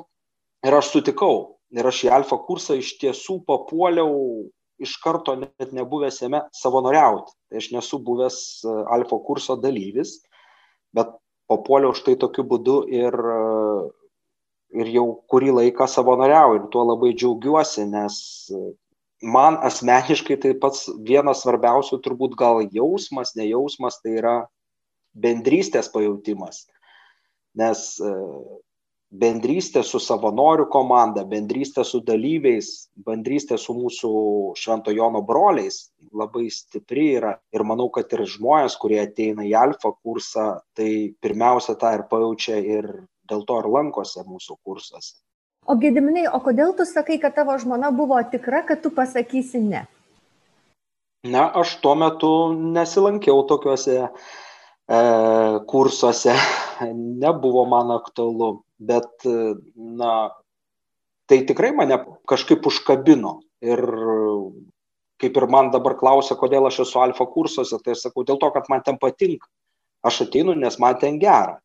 ir 0.67 0.77
aš 0.77 0.91
sutikau. 0.93 1.57
Ir 1.71 1.87
aš 1.87 2.03
į 2.05 2.11
alfa 2.11 2.35
kursą 2.45 2.75
iš 2.77 2.97
tiesų 2.99 3.39
papuoliau 3.47 4.11
iš 4.81 4.97
karto 5.03 5.35
net 5.39 5.73
nebuvęs 5.75 6.21
jame 6.23 6.41
savanoriauti. 6.57 7.33
Tai 7.49 7.61
aš 7.61 7.71
nesu 7.75 7.99
buvęs 8.03 8.37
e, 8.65 8.75
alfa 8.95 9.19
kurso 9.27 9.57
dalyvis, 9.61 10.17
bet 10.95 11.11
papuoliau 11.51 11.93
štai 11.97 12.17
tokiu 12.21 12.45
būdu 12.47 12.77
ir, 12.91 13.15
e, 13.15 13.41
ir 14.81 14.93
jau 14.95 15.05
kurį 15.31 15.55
laiką 15.59 15.87
savanoriauju 15.91 16.61
ir 16.61 16.69
tuo 16.73 16.85
labai 16.89 17.13
džiaugiuosi, 17.13 17.85
nes 17.91 18.15
e, 18.55 18.63
man 19.21 19.59
asmeniškai 19.69 20.39
tai 20.41 20.55
pats 20.63 20.87
vienas 21.07 21.43
svarbiausių 21.45 22.01
turbūt 22.01 22.35
gal 22.39 22.63
jausmas, 22.73 23.35
nejausmas, 23.37 24.01
tai 24.01 24.17
yra 24.23 24.35
bendrystės 25.13 25.91
pajūtimas. 25.93 26.65
Nes 27.59 27.83
bendrystė 29.11 29.83
su 29.83 29.99
savanorių 29.99 30.69
komanda, 30.71 31.23
bendrystė 31.27 31.83
su 31.87 31.99
dalyviais, 32.07 32.89
bendrystė 32.95 33.57
su 33.59 33.75
mūsų 33.75 34.11
Švento 34.57 34.93
Jono 34.95 35.21
broliais 35.27 35.89
labai 36.15 36.47
stipri 36.51 37.11
yra. 37.17 37.35
Ir 37.51 37.65
manau, 37.67 37.89
kad 37.93 38.11
ir 38.15 38.23
žmonės, 38.27 38.77
kurie 38.79 39.01
ateina 39.03 39.43
į 39.47 39.53
alfa 39.59 39.91
kursą, 39.99 40.61
tai 40.77 41.11
pirmiausia 41.21 41.75
tą 41.79 41.93
ir 41.97 42.07
pajaučia 42.11 42.61
ir 42.63 42.89
dėl 43.27 43.43
to 43.47 43.59
ir 43.59 43.69
lankosi 43.71 44.23
mūsų 44.27 44.57
kursuose. 44.63 45.19
O 45.69 45.75
gediminai, 45.77 46.25
o 46.25 46.39
kodėl 46.41 46.73
tu 46.73 46.87
sakai, 46.89 47.19
kad 47.21 47.35
tavo 47.37 47.53
žmona 47.61 47.91
buvo 47.93 48.17
tikra, 48.31 48.63
kad 48.65 48.81
tu 48.81 48.89
pasakysi 48.95 49.61
ne? 49.61 49.85
Na, 51.29 51.45
aš 51.53 51.75
tuo 51.83 51.93
metu 51.93 52.31
nesilankiau 52.57 53.43
tokiuose 53.45 53.99
e, 54.01 54.09
kursuose, 55.69 56.33
nebuvo 57.23 57.67
man 57.69 57.93
aktualu 57.99 58.55
bet 58.81 59.25
na 59.75 60.13
tai 61.29 61.43
tikrai 61.47 61.71
mane 61.77 61.99
kažkaip 62.27 62.65
užkabino 62.67 63.37
ir 63.61 63.81
kaip 65.21 65.37
ir 65.37 65.47
man 65.53 65.69
dabar 65.71 65.95
klausia, 65.99 66.35
kodėl 66.37 66.65
aš 66.67 66.81
esu 66.85 67.01
alfa 67.01 67.27
kursuose, 67.29 67.77
tai 67.85 67.93
aš 67.93 68.07
sakau 68.07 68.25
dėl 68.25 68.39
to, 68.41 68.49
kad 68.55 68.69
man 68.73 68.81
ten 68.85 68.97
patinka. 69.01 69.45
Aš 70.01 70.23
ateinu, 70.25 70.55
nes 70.57 70.79
man 70.81 70.97
ten 71.01 71.19
gera. 71.21 71.59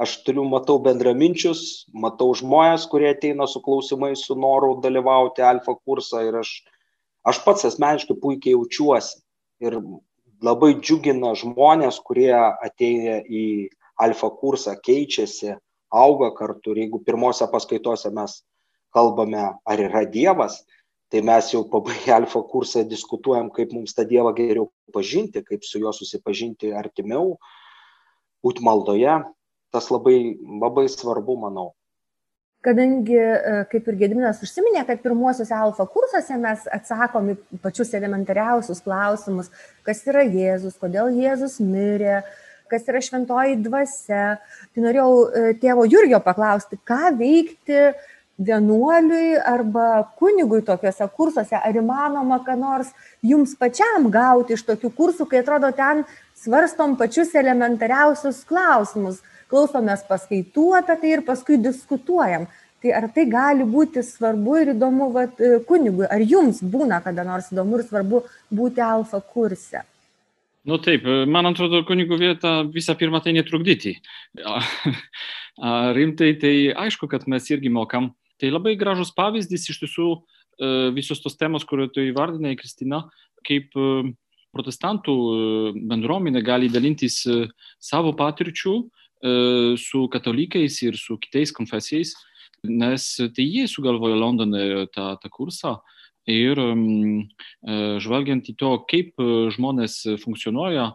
Aš 0.00 0.20
turiu, 0.24 0.46
matau 0.48 0.78
bendraminčius, 0.80 1.62
matau 1.92 2.30
žmonės, 2.38 2.86
kurie 2.88 3.10
ateina 3.10 3.48
su 3.50 3.60
klausimais, 3.64 4.22
su 4.24 4.36
noru 4.38 4.76
dalyvauti 4.80 5.44
alfa 5.44 5.74
kursą 5.76 6.22
ir 6.28 6.38
aš, 6.40 6.52
aš 7.28 7.42
pats 7.44 7.66
asmeniškai 7.68 8.16
puikiai 8.22 8.54
jaučiuosi. 8.54 9.18
Ir 9.66 9.76
labai 10.40 10.70
džiugina 10.78 11.34
žmonės, 11.36 11.98
kurie 12.06 12.32
ateina 12.32 13.18
į 13.26 13.44
alfa 14.00 14.30
kursą, 14.40 14.78
keičiasi, 14.86 15.58
auga 15.90 16.30
kartu 16.34 16.74
ir 16.74 16.84
jeigu 16.84 17.02
pirmose 17.04 17.46
paskaitose 17.50 18.10
mes 18.14 18.40
kalbame, 18.94 19.42
ar 19.66 19.82
yra 19.82 20.04
Dievas, 20.06 20.60
tai 21.10 21.22
mes 21.26 21.50
jau 21.52 21.64
pabaigę 21.70 22.14
alfa 22.20 22.42
kursą 22.52 22.84
diskutuojam, 22.88 23.50
kaip 23.54 23.74
mums 23.74 23.94
tą 23.94 24.06
Dievą 24.06 24.32
geriau 24.36 24.70
pažinti, 24.94 25.42
kaip 25.46 25.66
su 25.66 25.82
juo 25.82 25.92
susipažinti 25.94 26.72
artimiau, 26.74 27.36
būti 28.44 28.64
maldoje. 28.66 29.20
Tas 29.70 29.86
labai, 29.86 30.34
labai 30.58 30.88
svarbu, 30.90 31.36
manau. 31.38 31.68
Kadangi, 32.66 33.14
e, 33.14 33.52
kaip 33.70 33.86
ir 33.88 33.96
Gediminas 34.00 34.42
užsiminė, 34.42 34.82
kad 34.84 34.98
pirmuosiuose 35.00 35.54
alfa 35.54 35.86
kursuose 35.88 36.34
mes 36.42 36.64
atsakom 36.74 37.30
į 37.32 37.36
pačius 37.62 37.94
elementariausius 37.96 38.82
klausimus, 38.84 39.48
kas 39.86 40.02
yra 40.10 40.26
Jėzus, 40.26 40.74
kodėl 40.82 41.14
Jėzus 41.14 41.60
mirė, 41.62 42.18
uh, 42.18 42.49
kas 42.70 42.88
yra 42.88 43.02
šventoji 43.04 43.58
dvasia. 43.64 44.38
Tai 44.70 44.86
norėjau 44.86 45.10
e, 45.10 45.44
tėvo 45.60 45.84
Jurgio 45.90 46.22
paklausti, 46.24 46.78
ką 46.86 47.12
veikti 47.18 47.90
vienuoliui 48.40 49.36
arba 49.44 50.06
kunigui 50.16 50.62
tokiuose 50.64 51.08
kursuose, 51.16 51.58
ar 51.58 51.76
įmanoma, 51.76 52.40
ką 52.46 52.56
nors 52.56 52.94
jums 53.26 53.52
pačiam 53.60 54.08
gauti 54.12 54.56
iš 54.56 54.64
tokių 54.68 54.92
kursų, 54.96 55.26
kai 55.28 55.42
atrodo 55.42 55.72
ten 55.76 56.06
svarstom 56.40 56.96
pačius 57.00 57.34
elementariausius 57.36 58.40
klausimus, 58.48 59.20
klausomės 59.52 60.06
paskaitų 60.08 60.66
apie 60.80 60.96
tai 61.02 61.14
ir 61.18 61.24
paskui 61.26 61.60
diskutuojam. 61.60 62.48
Tai 62.80 62.92
ar 62.96 63.10
tai 63.12 63.26
gali 63.28 63.66
būti 63.68 64.00
svarbu 64.00 64.54
ir 64.56 64.70
įdomu 64.72 65.10
vat, 65.12 65.40
kunigui, 65.68 66.06
ar 66.08 66.22
jums 66.24 66.62
būna 66.64 67.02
kada 67.04 67.26
nors 67.28 67.50
įdomu 67.52 67.76
ir 67.76 67.84
svarbu 67.84 68.22
būti 68.48 68.80
alfa 68.80 69.20
kurse? 69.20 69.84
Nu 70.68 70.76
taip, 70.76 71.06
man 71.30 71.48
atrodo, 71.48 71.80
kunigų 71.88 72.18
vieta 72.20 72.60
visą 72.68 72.92
pirmą 72.98 73.22
tai 73.24 73.32
netrukdyti. 73.32 73.94
Rimtai, 75.96 76.34
tai 76.40 76.54
aišku, 76.84 77.08
kad 77.08 77.24
mes 77.30 77.48
irgi 77.52 77.72
mokam. 77.72 78.10
Tai 78.40 78.50
labai 78.52 78.74
gražus 78.80 79.12
pavyzdys 79.16 79.68
iš 79.72 79.80
tiesų 79.82 80.08
e, 80.16 80.20
visos 80.96 81.20
tos 81.20 81.36
temos, 81.40 81.64
kuriuo 81.68 81.90
tu 81.92 82.04
įvardinai, 82.04 82.54
Kristina, 82.60 83.02
kaip 83.44 83.72
e, 83.76 84.12
protestantų 84.56 85.16
e, 85.16 85.72
bendruomenė 85.90 86.42
gali 86.44 86.70
dalintis 86.72 87.22
savo 87.80 88.16
patirčių 88.16 88.80
su 89.76 89.98
katalikais 90.08 90.78
ir 90.80 90.94
su 90.96 91.18
kitais 91.20 91.50
konfesijais, 91.52 92.14
nes 92.64 93.04
tai 93.36 93.44
jie 93.44 93.66
sugalvojo 93.68 94.16
Londone 94.16 94.86
tą, 94.94 95.10
tą 95.20 95.28
kursą 95.28 95.74
ir 96.28 96.60
žvelgiant 98.02 98.50
į 98.50 98.56
to, 98.60 98.74
kaip 98.90 99.22
žmonės 99.56 100.02
funkcionuoja, 100.22 100.90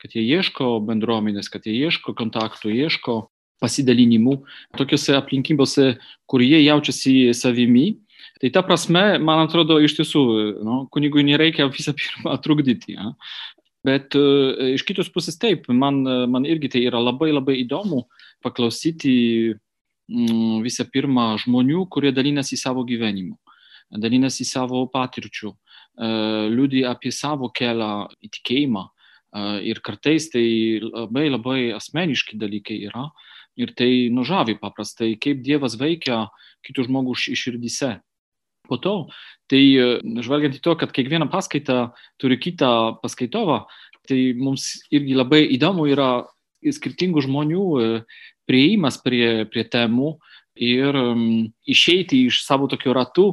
kad 0.00 0.16
jie 0.16 0.24
ieško 0.24 0.78
bendruomenės, 0.88 1.50
kad 1.52 1.66
jie 1.68 1.76
ieško 1.86 2.14
kontaktų, 2.16 2.72
ieško 2.72 3.20
pasidalinimų 3.60 4.38
tokiuose 4.78 5.14
aplinkybėse, 5.18 5.94
kur 6.30 6.44
jie 6.44 6.62
jaučiasi 6.64 7.34
savimi. 7.36 8.00
Tai 8.40 8.48
ta 8.54 8.62
prasme, 8.64 9.18
man 9.20 9.44
atrodo, 9.44 9.76
iš 9.84 9.98
tiesų, 9.98 10.22
nu, 10.64 10.76
kunigui 10.92 11.24
nereikia 11.28 11.68
visą 11.68 11.92
pirmą 11.96 12.38
trukdyti. 12.44 12.96
Ja. 12.96 13.12
Bet 13.84 14.16
uh, 14.16 14.56
iš 14.76 14.84
kitos 14.88 15.08
pusės 15.12 15.38
taip, 15.40 15.68
man, 15.72 16.02
man 16.32 16.48
irgi 16.48 16.72
tai 16.72 16.84
yra 16.88 17.00
labai 17.00 17.30
labai 17.32 17.58
įdomu 17.62 18.06
paklausyti 18.44 19.12
mm, 19.52 20.60
visą 20.64 20.84
pirmą 20.88 21.34
žmonių, 21.44 21.86
kurie 21.92 22.12
dalinasi 22.16 22.58
savo 22.60 22.84
gyvenimu, 22.88 23.36
dalinasi 23.90 24.46
savo 24.46 24.84
patirčių, 24.92 25.50
uh, 25.50 26.46
liūdį 26.52 26.84
apie 26.90 27.12
savo 27.14 27.50
kelią 27.54 28.08
į 28.22 28.32
tikėjimą. 28.38 28.86
Uh, 29.30 29.58
ir 29.62 29.78
kartais 29.86 30.26
tai 30.32 30.80
labai 30.82 31.28
labai 31.30 31.60
asmeniški 31.76 32.38
dalykai 32.38 32.80
yra. 32.88 33.10
Ir 33.58 33.74
tai 33.76 34.08
nužavi 34.14 34.56
paprastai, 34.58 35.16
kaip 35.20 35.42
Dievas 35.44 35.76
veikia 35.78 36.28
kitų 36.66 36.86
žmogų 36.86 37.14
širdyse. 37.18 37.98
Po 38.70 38.78
to, 38.78 38.94
tai 39.50 39.60
žvelgiant 40.22 40.54
į 40.54 40.62
to, 40.62 40.76
kad 40.78 40.92
kiekviena 40.94 41.26
paskaita 41.30 41.90
turi 42.22 42.38
kitą 42.38 43.00
paskaitovą, 43.02 43.64
tai 44.06 44.32
mums 44.38 44.86
irgi 44.94 45.16
labai 45.18 45.42
įdomu 45.56 45.88
yra 45.90 46.26
skirtingų 46.62 47.24
žmonių 47.26 47.66
prieimas 48.48 48.98
prie, 49.02 49.46
prie 49.50 49.64
temų 49.66 50.14
ir 50.60 50.96
um, 50.96 51.50
išeiti 51.68 52.26
iš 52.28 52.42
savo 52.44 52.68
tokių 52.70 52.94
ratų, 52.96 53.26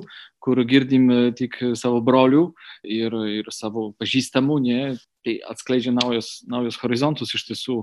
kur 0.48 0.62
girdim 0.63 1.10
tik 1.36 1.58
savo 1.75 2.00
brolių 2.04 2.46
ir, 2.88 3.16
ir 3.42 3.50
savo 3.51 3.89
pažįstamų, 4.00 4.60
ne, 4.63 4.84
tai 5.27 5.42
atskleidžia 5.51 5.92
naujus, 5.92 6.38
naujus 6.48 6.80
horizontus 6.80 7.36
iš 7.36 7.44
tiesų, 7.50 7.82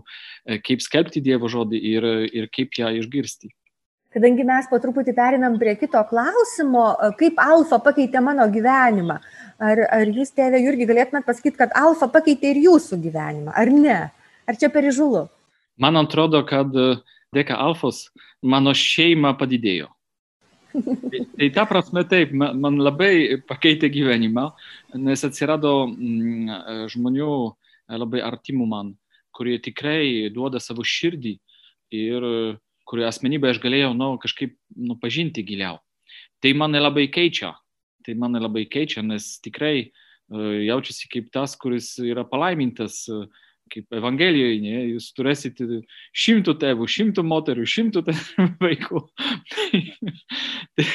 kaip 0.64 0.80
skelbti 0.80 1.20
Dievo 1.24 1.50
žodį 1.52 1.82
ir, 1.92 2.08
ir 2.32 2.48
kaip 2.54 2.72
ją 2.80 2.94
išgirsti. 3.02 3.52
Kadangi 4.14 4.44
mes 4.46 4.68
po 4.70 4.78
truputį 4.78 5.12
perinam 5.16 5.56
prie 5.58 5.72
kito 5.74 5.98
klausimo, 6.06 6.84
kaip 7.18 7.40
alfa 7.42 7.80
pakeitė 7.82 8.20
mano 8.22 8.46
gyvenimą. 8.46 9.16
Ar, 9.58 9.82
ar 9.90 10.06
jūs, 10.06 10.30
tėvė 10.36 10.60
Jurgi, 10.62 10.86
galėtumėt 10.86 11.26
pasakyti, 11.26 11.58
kad 11.58 11.74
alfa 11.74 12.06
pakeitė 12.14 12.52
ir 12.54 12.60
jūsų 12.68 13.00
gyvenimą, 13.08 13.50
ar 13.58 13.72
ne? 13.74 13.98
Ar 14.46 14.60
čia 14.60 14.70
per 14.70 14.86
įžulu? 14.86 15.26
Man 15.82 15.98
atrodo, 15.98 16.44
kad 16.46 16.70
dėka 17.34 17.58
alfos 17.58 18.06
mano 18.38 18.70
šeima 18.78 19.34
padidėjo. 19.40 19.90
Tai, 20.74 21.20
tai 21.38 21.48
ta 21.54 21.64
prasme 21.70 22.02
taip, 22.10 22.32
man 22.34 22.80
labai 22.82 23.38
pakeitė 23.46 23.90
gyvenimą, 23.94 24.48
nes 24.98 25.22
atsirado 25.26 25.86
mm, 25.86 26.88
žmonių 26.90 27.34
labai 27.94 28.22
artimų 28.26 28.66
man, 28.66 28.94
kurie 29.34 29.60
tikrai 29.62 30.32
duoda 30.34 30.58
savo 30.62 30.82
širdį 30.82 31.36
ir 31.94 32.26
kurio 32.84 33.06
asmenybę 33.08 33.52
aš 33.52 33.60
galėjau 33.62 33.92
nu, 33.96 34.14
kažkaip 34.22 34.56
nu, 34.74 34.98
pažinti 35.00 35.44
giliau. 35.46 35.78
Tai 36.42 36.52
mane 36.58 36.82
labai 36.82 37.06
keičia, 37.12 37.54
tai 38.04 38.16
mane 38.18 38.42
labai 38.42 38.66
keičia, 38.70 39.04
nes 39.06 39.36
tikrai 39.44 39.92
jaučiasi 40.34 41.08
kaip 41.12 41.30
tas, 41.32 41.54
kuris 41.60 41.94
yra 42.02 42.24
palaimintas 42.26 43.04
uh, 43.12 43.28
kaip 43.74 43.98
Evangelijoje, 43.98 44.60
ne, 44.62 44.80
jūs 44.94 45.10
turėsite 45.16 45.80
šimtų 46.24 46.56
tėvų, 46.62 46.88
šimtų 46.96 47.24
moterų, 47.26 47.66
šimtų 47.74 48.04
vaikų. 48.64 49.02
tai, 50.78 50.86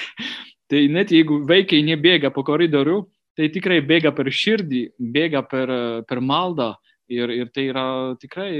tai 0.71 0.83
net 0.95 1.13
jeigu 1.15 1.41
vaikai 1.49 1.81
nebėga 1.87 2.31
po 2.35 2.45
koridorių, 2.47 3.01
tai 3.39 3.51
tikrai 3.53 3.81
bėga 3.85 4.13
per 4.15 4.31
širdį, 4.31 4.85
bėga 4.99 5.43
per, 5.47 5.75
per 6.07 6.23
maldą 6.23 6.73
ir, 7.11 7.31
ir 7.31 7.51
tai 7.55 7.69
yra 7.69 7.85
tikrai 8.19 8.51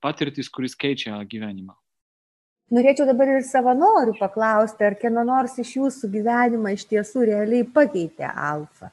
patirtis, 0.00 0.48
kuris 0.52 0.76
keičia 0.78 1.18
gyvenimą. 1.28 1.74
Norėčiau 2.74 3.06
dabar 3.06 3.30
ir 3.30 3.44
savanorių 3.46 4.16
paklausti, 4.18 4.82
ar 4.82 4.96
kieno 4.98 5.22
nors 5.26 5.54
iš 5.62 5.76
jūsų 5.76 6.10
gyvenimą 6.16 6.72
iš 6.74 6.88
tiesų 6.90 7.28
realiai 7.28 7.62
pakeitė 7.62 8.26
alfa. 8.26 8.90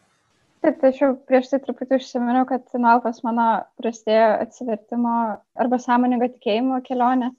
Taip, 0.63 0.78
tačiau 0.80 1.15
prieš 1.28 1.49
tai 1.52 1.58
truputį 1.60 1.97
užsiminiau, 1.99 2.45
kad 2.47 2.63
nuo 2.80 2.91
alfos 2.93 3.17
mano 3.26 3.47
prasidėjo 3.82 4.28
atsivertimo 4.45 5.15
arba 5.60 5.80
sąmoningo 5.84 6.30
tikėjimo 6.38 6.78
kelionė 6.86 7.34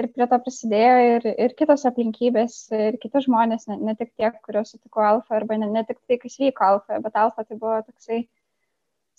ir 0.00 0.08
prie 0.14 0.26
to 0.30 0.38
prisidėjo 0.46 0.94
ir, 1.10 1.26
ir 1.44 1.54
kitos 1.58 1.84
aplinkybės, 1.90 2.56
ir 2.72 2.96
kiti 3.02 3.20
žmonės, 3.26 3.66
ne, 3.68 3.76
ne 3.84 3.94
tik 3.98 4.14
tie, 4.16 4.30
kuriuos 4.46 4.72
sutiko 4.72 5.04
alfa, 5.04 5.36
arba 5.36 5.58
ne, 5.60 5.68
ne 5.74 5.84
tik 5.84 5.98
tai, 6.08 6.16
kas 6.22 6.38
vyko 6.40 6.66
alfa, 6.70 7.02
bet 7.04 7.18
alfa 7.20 7.44
tai 7.44 7.58
buvo 7.60 7.76
toksai 7.84 8.22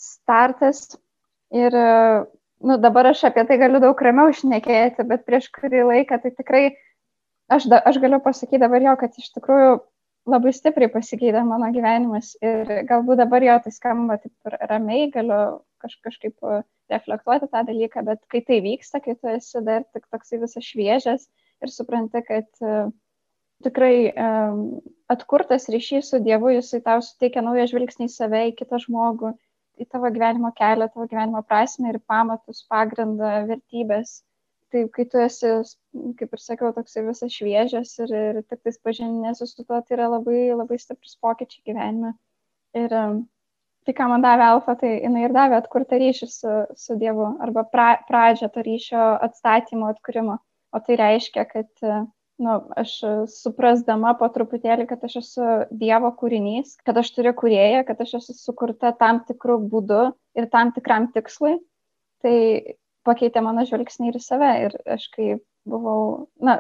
startas. 0.02 0.84
Ir 1.54 1.76
nu, 1.78 2.78
dabar 2.82 3.12
aš 3.12 3.26
apie 3.30 3.46
tai 3.46 3.60
galiu 3.62 3.84
daug 3.84 4.06
ramiau 4.08 4.32
išnekėti, 4.34 5.06
bet 5.06 5.28
prieš 5.28 5.52
kurį 5.54 5.86
laiką 5.92 6.22
tai 6.24 6.34
tikrai 6.34 6.66
aš, 7.52 7.70
da, 7.70 7.82
aš 7.86 8.02
galiu 8.02 8.22
pasakyti 8.24 8.62
dabar 8.64 8.82
jo, 8.90 8.98
kad 9.04 9.18
iš 9.22 9.30
tikrųjų 9.38 9.82
labai 10.30 10.54
stipriai 10.54 10.92
pasikeitė 10.94 11.42
mano 11.48 11.72
gyvenimas 11.74 12.36
ir 12.46 12.70
galbūt 12.90 13.22
dabar 13.24 13.44
jo 13.46 13.58
tai 13.64 13.74
skamba 13.74 14.18
taip 14.22 14.56
ramiai, 14.70 15.10
galiu 15.14 15.62
kaž, 15.82 15.98
kažkaip 16.06 16.46
uh, 16.46 16.62
reflektuoti 16.94 17.50
tą 17.50 17.64
dalyką, 17.68 18.04
bet 18.06 18.22
kai 18.30 18.44
tai 18.46 18.60
vyksta, 18.62 19.02
kai 19.02 19.16
tu 19.18 19.32
esi 19.32 19.64
dar 19.66 19.86
tik 19.94 20.06
toksai 20.14 20.42
visas 20.44 20.68
šviežias 20.68 21.26
ir 21.62 21.74
supranti, 21.74 22.22
kad 22.28 22.50
uh, 22.62 22.92
tikrai 23.66 24.12
um, 24.12 24.82
atkurtas 25.10 25.70
ryšys 25.74 26.12
su 26.12 26.22
Dievu, 26.24 26.54
jisai 26.58 26.82
tau 26.86 27.02
suteikia 27.06 27.44
naują 27.46 27.68
žvilgsnį 27.72 28.10
į 28.10 28.14
save, 28.14 28.44
į 28.52 28.58
kitą 28.62 28.82
žmogų, 28.86 29.34
į 29.82 29.88
tavo 29.90 30.10
gyvenimo 30.14 30.52
kelią, 30.58 30.90
tavo 30.94 31.08
gyvenimo 31.10 31.42
prasme 31.48 31.94
ir 31.94 32.02
pamatus, 32.10 32.66
pagrindą, 32.70 33.42
vertybės 33.50 34.20
tai 34.72 34.86
kai 34.96 35.06
tu 35.12 35.20
esi, 35.22 35.52
kaip 36.20 36.38
ir 36.38 36.42
sakiau, 36.42 36.72
toksai 36.76 37.04
visas 37.08 37.34
šviežias 37.36 37.94
ir, 38.04 38.14
ir 38.16 38.40
tik 38.46 38.62
tais 38.66 38.80
pažinėsi 38.86 39.48
su 39.50 39.66
tuo, 39.66 39.82
tai 39.82 39.98
yra 39.98 40.08
labai, 40.14 40.52
labai 40.56 40.80
stiprus 40.82 41.18
pokyčiai 41.22 41.72
gyvenime. 41.72 42.14
Ir 42.78 42.92
tai, 42.92 43.96
ką 43.98 44.08
man 44.12 44.24
davė 44.24 44.48
Alfa, 44.54 44.78
tai 44.80 44.94
jinai 45.02 45.26
ir 45.28 45.36
davė 45.36 45.60
atkurtą 45.60 46.00
ryšį 46.02 46.30
su, 46.32 46.56
su 46.80 46.98
Dievu 47.02 47.34
arba 47.44 47.66
pra, 47.68 47.92
pradžią 48.08 48.52
to 48.54 48.64
ryšio 48.66 49.04
atstatymo, 49.28 49.92
atkūrimo. 49.92 50.40
O 50.72 50.80
tai 50.80 50.96
reiškia, 51.02 51.44
kad 51.50 51.72
nu, 52.42 52.54
aš 52.80 52.94
suprasdama 53.34 54.14
po 54.20 54.30
truputėlį, 54.34 54.88
kad 54.90 55.04
aš 55.08 55.18
esu 55.22 55.50
Dievo 55.78 56.14
kūrinys, 56.18 56.78
kad 56.86 56.98
aš 57.02 57.12
turiu 57.16 57.34
kurėją, 57.38 57.84
kad 57.88 58.02
aš 58.06 58.18
esu 58.22 58.38
sukurta 58.38 58.94
tam 58.98 59.22
tikrų 59.28 59.60
būdų 59.72 60.06
ir 60.40 60.48
tam 60.54 60.72
tikram 60.76 61.10
tikslui, 61.14 61.58
tai 62.24 62.38
pakeitė 63.08 63.44
mano 63.46 63.66
žvilgsnį 63.68 64.12
ir 64.12 64.20
save. 64.24 64.52
Ir 64.68 64.78
aš 64.96 65.08
kai 65.16 65.36
buvau, 65.70 66.28
na, 66.44 66.60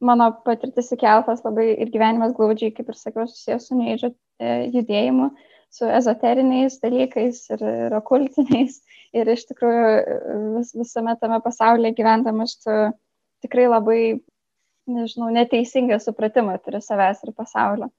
mano 0.00 0.30
patirtis 0.46 0.90
iki 0.94 1.08
alfas 1.08 1.44
labai 1.44 1.70
ir 1.74 1.92
gyvenimas 1.92 2.34
glaudžiai, 2.36 2.74
kaip 2.76 2.90
ir 2.90 2.98
sakiau, 2.98 3.28
susijęs 3.28 3.68
su 3.68 3.78
neidžio 3.78 4.12
e, 4.12 4.54
judėjimu, 4.74 5.30
su 5.70 5.86
ezoteriniais 5.86 6.80
dalykais 6.82 7.44
ir, 7.54 7.64
ir 7.86 7.96
okultiniais. 8.00 8.80
Ir 9.16 9.26
iš 9.26 9.46
tikrųjų 9.48 9.86
vis, 10.56 10.74
visame 10.78 11.16
tame 11.18 11.40
pasaulyje 11.42 11.96
gyvendamas 11.98 12.56
tu 12.62 12.74
tikrai 13.42 13.66
labai, 13.66 14.02
nežinau, 14.90 15.32
neteisingą 15.34 15.98
supratimą 16.02 16.56
turi 16.62 16.78
savęs 16.84 17.24
ir 17.26 17.34
pasaulio. 17.34 17.90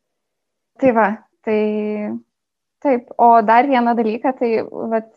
Tai 0.80 0.94
va, 0.96 1.08
tai 1.46 1.60
taip. 2.82 3.12
O 3.22 3.34
dar 3.46 3.67
vieną 3.67 3.94
dalyką, 3.98 4.34
tai 4.39 4.52
vat, 4.94 5.12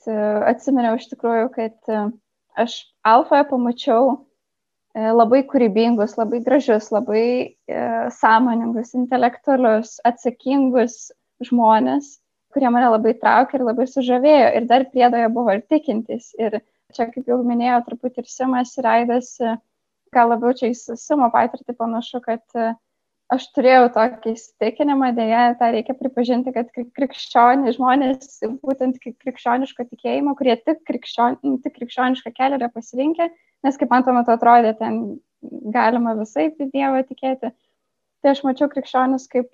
atsiminiau 0.50 0.98
iš 0.98 1.06
tikrųjų, 1.12 1.46
kad 1.54 1.94
aš 2.58 2.78
alfoje 3.06 3.44
pamačiau 3.50 4.14
labai 4.94 5.42
kūrybingus, 5.50 6.14
labai 6.18 6.40
gražius, 6.44 6.90
labai 6.94 7.26
e, 7.66 7.78
sąmoningus, 8.14 8.92
intelektualius, 8.94 9.96
atsakingus 10.06 11.10
žmonės, 11.42 12.20
kurie 12.54 12.70
mane 12.70 12.92
labai 12.92 13.16
traukė 13.18 13.58
ir 13.58 13.66
labai 13.66 13.88
sužavėjo. 13.90 14.52
Ir 14.54 14.68
dar 14.70 14.86
priedoje 14.92 15.30
buvo 15.34 15.56
ir 15.56 15.64
tikintis. 15.66 16.30
Ir 16.38 16.60
čia, 16.94 17.08
kaip 17.10 17.26
jau 17.26 17.40
minėjau, 17.42 17.80
truputį 17.88 18.22
ir 18.22 18.30
Simas 18.30 18.76
ir 18.78 18.86
Aidas, 18.86 19.34
gal 20.14 20.30
labiau 20.30 20.54
čia 20.54 20.70
į 20.70 20.78
Simo 20.78 21.26
patirtį 21.34 21.74
panašu, 21.74 22.22
kad 22.22 22.44
aš 23.32 23.46
turėjau 23.56 23.88
tokį 23.94 24.34
įsitikinimą, 24.34 25.10
dėja, 25.16 25.44
tą 25.60 25.70
reikia 25.74 25.96
pripažinti, 25.96 26.52
kad 26.54 26.70
krikščioniai 26.74 27.74
žmonės, 27.76 28.40
būtent 28.64 29.00
krikščioniško 29.00 29.86
tikėjimo, 29.88 30.34
kurie 30.38 30.56
tik, 30.60 30.82
krikščion, 30.88 31.38
tik 31.64 31.76
krikščionišką 31.78 32.34
kelią 32.36 32.60
yra 32.60 32.70
pasirinkę, 32.74 33.30
nes 33.64 33.80
kaip 33.80 33.92
man 33.92 34.04
tuo 34.04 34.14
metu 34.16 34.34
atrodė, 34.34 34.74
ten 34.78 35.00
galima 35.74 36.14
visai 36.18 36.50
į 36.52 36.70
Dievą 36.72 37.04
tikėti. 37.08 37.52
Tai 38.24 38.32
aš 38.32 38.40
mačiau 38.46 38.70
krikščionis 38.72 39.28
kaip 39.32 39.52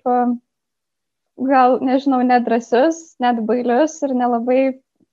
gal, 1.41 1.79
nežinau, 1.83 2.21
nedrasius, 2.27 3.15
net 3.23 3.41
bailius 3.47 3.97
ir 4.05 4.15
nelabai 4.15 4.61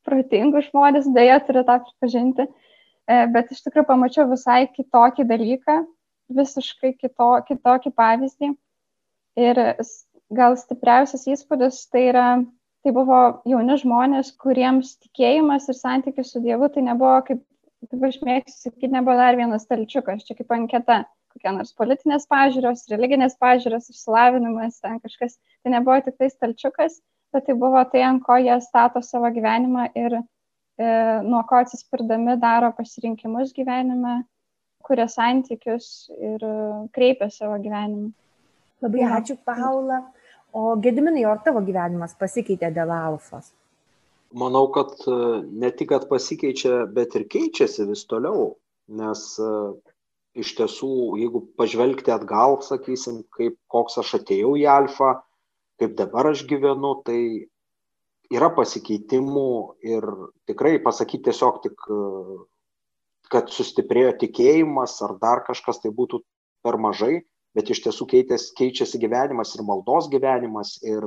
protingus 0.06 0.68
žmonės, 0.70 1.10
dėja 1.14 1.38
turiu 1.46 1.64
tą 1.68 1.78
pripažinti, 1.84 2.46
e, 2.46 3.20
bet 3.34 3.52
iš 3.52 3.62
tikrųjų 3.66 3.88
pamačiau 3.90 4.28
visai 4.30 4.66
kitokį 4.72 5.26
dalyką, 5.28 5.78
visiškai 6.34 6.94
kito, 6.98 7.30
kitokį 7.48 7.92
pavyzdį. 7.96 8.52
Ir 9.38 9.60
gal 10.34 10.56
stipriausias 10.60 11.26
įspūdis 11.30 11.84
tai 11.92 12.08
yra, 12.10 12.28
tai 12.84 12.94
buvo 12.94 13.20
jauni 13.48 13.76
žmonės, 13.80 14.32
kuriems 14.42 14.96
tikėjimas 15.04 15.68
ir 15.70 15.78
santykis 15.78 16.32
su 16.32 16.42
Dievu 16.44 16.68
tai 16.74 16.84
nebuvo 16.88 17.18
kaip, 17.28 17.44
kaip 17.88 18.08
aš 18.10 18.18
mėgstu 18.26 18.68
sakyti, 18.68 18.92
nebuvo 18.92 19.16
dar 19.18 19.38
vienas 19.38 19.68
talčiukas, 19.70 20.26
čia 20.26 20.36
kaip 20.38 20.52
anketa, 20.54 21.02
kokie 21.32 21.52
nors 21.54 21.74
politinės 21.78 22.26
pažiūros, 22.30 22.86
religinės 22.92 23.38
pažiūros, 23.40 23.90
išsilavinimas, 23.92 24.80
ten 24.84 24.98
kažkas, 25.04 25.38
tai 25.62 25.76
nebuvo 25.76 26.00
tik 26.04 26.18
tai 26.18 26.30
talčiukas, 26.34 26.98
bet 27.34 27.46
tai 27.46 27.56
buvo 27.58 27.84
tai, 27.92 28.02
ant 28.08 28.24
ko 28.24 28.38
jie 28.40 28.56
stato 28.64 29.02
savo 29.04 29.30
gyvenimą 29.32 29.90
ir 29.98 30.18
e, 30.18 30.24
nuo 31.24 31.44
ko 31.48 31.62
atsispirdami 31.62 32.38
daro 32.42 32.72
pasirinkimus 32.76 33.54
gyvenime 33.56 34.22
kuria 34.88 35.08
santykius 35.12 36.08
ir 36.16 36.44
e, 36.44 36.54
kreipia 36.94 37.28
savo 37.32 37.58
gyvenimą. 37.62 38.10
Labai 38.84 39.02
ja. 39.02 39.10
ačiū, 39.18 39.36
Paula. 39.44 40.00
O 40.56 40.72
Gediminai, 40.80 41.26
ar 41.28 41.42
tavo 41.44 41.60
gyvenimas 41.66 42.14
pasikeitė 42.18 42.70
dėl 42.74 42.92
alfos? 42.94 43.52
Manau, 44.38 44.68
kad 44.72 44.94
e, 45.04 45.18
ne 45.62 45.70
tik, 45.76 45.90
kad 45.92 46.08
pasikeičia, 46.10 46.86
bet 46.94 47.16
ir 47.18 47.28
keičiasi 47.32 47.88
vis 47.90 48.06
toliau. 48.08 48.54
Nes 48.88 49.24
e, 49.42 49.52
iš 50.40 50.54
tiesų, 50.58 50.92
jeigu 51.20 51.44
pažvelgti 51.60 52.12
atgal, 52.14 52.58
sakysim, 52.64 53.22
kaip 53.36 53.58
koks 53.72 54.00
aš 54.02 54.18
atėjau 54.20 54.54
į 54.60 54.66
alfą, 54.72 55.14
kaip 55.80 55.96
dabar 55.98 56.32
aš 56.32 56.46
gyvenu, 56.48 56.94
tai 57.06 57.20
yra 58.32 58.50
pasikeitimų 58.56 59.50
ir 59.88 60.04
tikrai 60.48 60.76
pasakyti 60.84 61.30
tiesiog 61.30 61.60
tik 61.64 61.88
kad 63.32 63.50
sustiprėjo 63.52 64.14
tikėjimas 64.22 64.98
ar 65.06 65.16
dar 65.22 65.42
kažkas 65.46 65.82
tai 65.82 65.92
būtų 65.94 66.22
per 66.64 66.78
mažai, 66.80 67.22
bet 67.56 67.70
iš 67.72 67.82
tiesų 67.86 68.06
keitės, 68.12 68.50
keičiasi 68.58 69.00
gyvenimas 69.02 69.54
ir 69.56 69.64
maldos 69.66 70.08
gyvenimas 70.12 70.76
ir, 70.86 71.04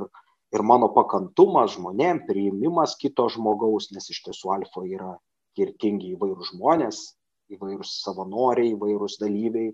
ir 0.52 0.64
mano 0.66 0.90
pakantumas 0.94 1.76
žmonėm, 1.76 2.24
priimimas 2.28 2.96
kito 3.00 3.28
žmogaus, 3.32 3.90
nes 3.94 4.08
iš 4.12 4.22
tiesų 4.28 4.54
alfa 4.56 4.84
yra 4.88 5.16
skirtingi 5.52 6.14
įvairūs 6.16 6.54
žmonės, 6.54 7.02
įvairūs 7.52 7.98
savanoriai, 8.04 8.72
įvairūs 8.74 9.18
dalyviai 9.20 9.72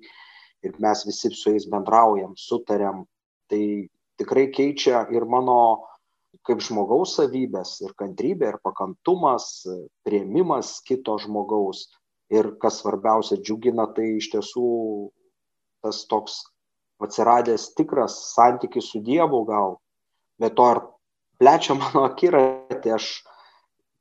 ir 0.66 0.80
mes 0.82 1.04
visi 1.06 1.30
su 1.34 1.54
jais 1.54 1.68
bendraujam, 1.70 2.34
sutariam. 2.36 3.04
Tai 3.48 3.62
tikrai 4.18 4.48
keičia 4.54 5.06
ir 5.14 5.24
mano 5.24 5.86
kaip 6.46 6.60
žmogaus 6.64 7.14
savybės, 7.18 7.78
ir 7.84 7.94
kantrybė, 7.98 8.52
ir 8.52 8.58
pakantumas, 8.64 9.62
prieimimas 10.06 10.78
kito 10.86 11.16
žmogaus 11.22 11.86
ir 12.32 12.52
kas 12.62 12.82
svarbiausia 12.82 13.38
džiugina, 13.40 13.88
tai 13.96 14.18
iš 14.18 14.30
tiesų 14.34 14.68
tas 15.84 16.04
toks 16.10 16.42
atsiradęs 17.02 17.72
tikras 17.78 18.18
santykis 18.34 18.90
su 18.92 19.00
Dievu 19.04 19.44
gal, 19.48 19.78
bet 20.42 20.56
to 20.58 20.66
ir 20.74 20.80
plečia 21.38 21.76
mano 21.78 22.04
akiratį, 22.08 22.92
aš 22.96 23.10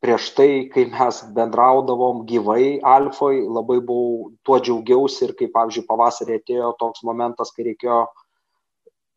prieš 0.04 0.32
tai, 0.38 0.50
kai 0.74 0.86
mes 0.92 1.22
bendraudavom 1.38 2.24
gyvai 2.30 2.78
alfoj, 2.86 3.40
labai 3.46 3.80
buvau, 3.86 4.32
tuo 4.46 4.60
džiaugiausi 4.62 5.26
ir 5.28 5.34
kai, 5.38 5.50
pavyzdžiui, 5.54 5.88
pavasarį 5.90 6.40
atėjo 6.42 6.74
toks 6.82 7.06
momentas, 7.08 7.54
kai 7.54 7.70
reikėjo 7.72 8.04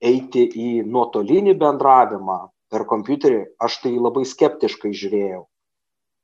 eiti 0.00 0.46
į 0.56 0.70
nuotolinį 0.88 1.56
bendravimą 1.60 2.38
per 2.72 2.86
kompiuterį, 2.88 3.42
aš 3.60 3.80
tai 3.82 3.92
labai 3.98 4.24
skeptiškai 4.28 4.92
žiūrėjau. 4.96 5.42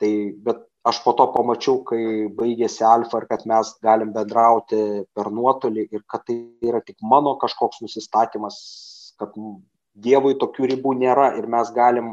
Tai, 0.01 0.12
bet 0.46 0.64
aš 0.87 1.01
po 1.05 1.12
to 1.18 1.27
pamačiau, 1.35 1.81
kai 1.88 2.03
baigėsi 2.38 2.85
alfa 2.87 3.22
ir 3.22 3.27
kad 3.31 3.42
mes 3.51 3.72
galim 3.83 4.12
bendrauti 4.14 4.79
per 5.16 5.33
nuotolį 5.35 5.87
ir 5.90 6.05
kad 6.12 6.27
tai 6.29 6.37
yra 6.62 6.83
tik 6.87 7.03
mano 7.03 7.35
kažkoks 7.42 7.83
nusistatymas, 7.85 8.61
kad 9.20 9.35
Dievui 9.96 10.35
tokių 10.37 10.66
ribų 10.75 10.90
nėra 11.01 11.31
ir 11.38 11.46
mes 11.49 11.70
galim, 11.72 12.11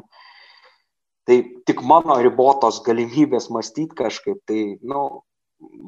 tai 1.28 1.42
tik 1.68 1.82
mano 1.84 2.16
ribotos 2.24 2.78
galimybės 2.86 3.50
mąstyti 3.52 3.98
kažkaip, 4.00 4.38
tai, 4.48 4.78
nu, 4.80 5.02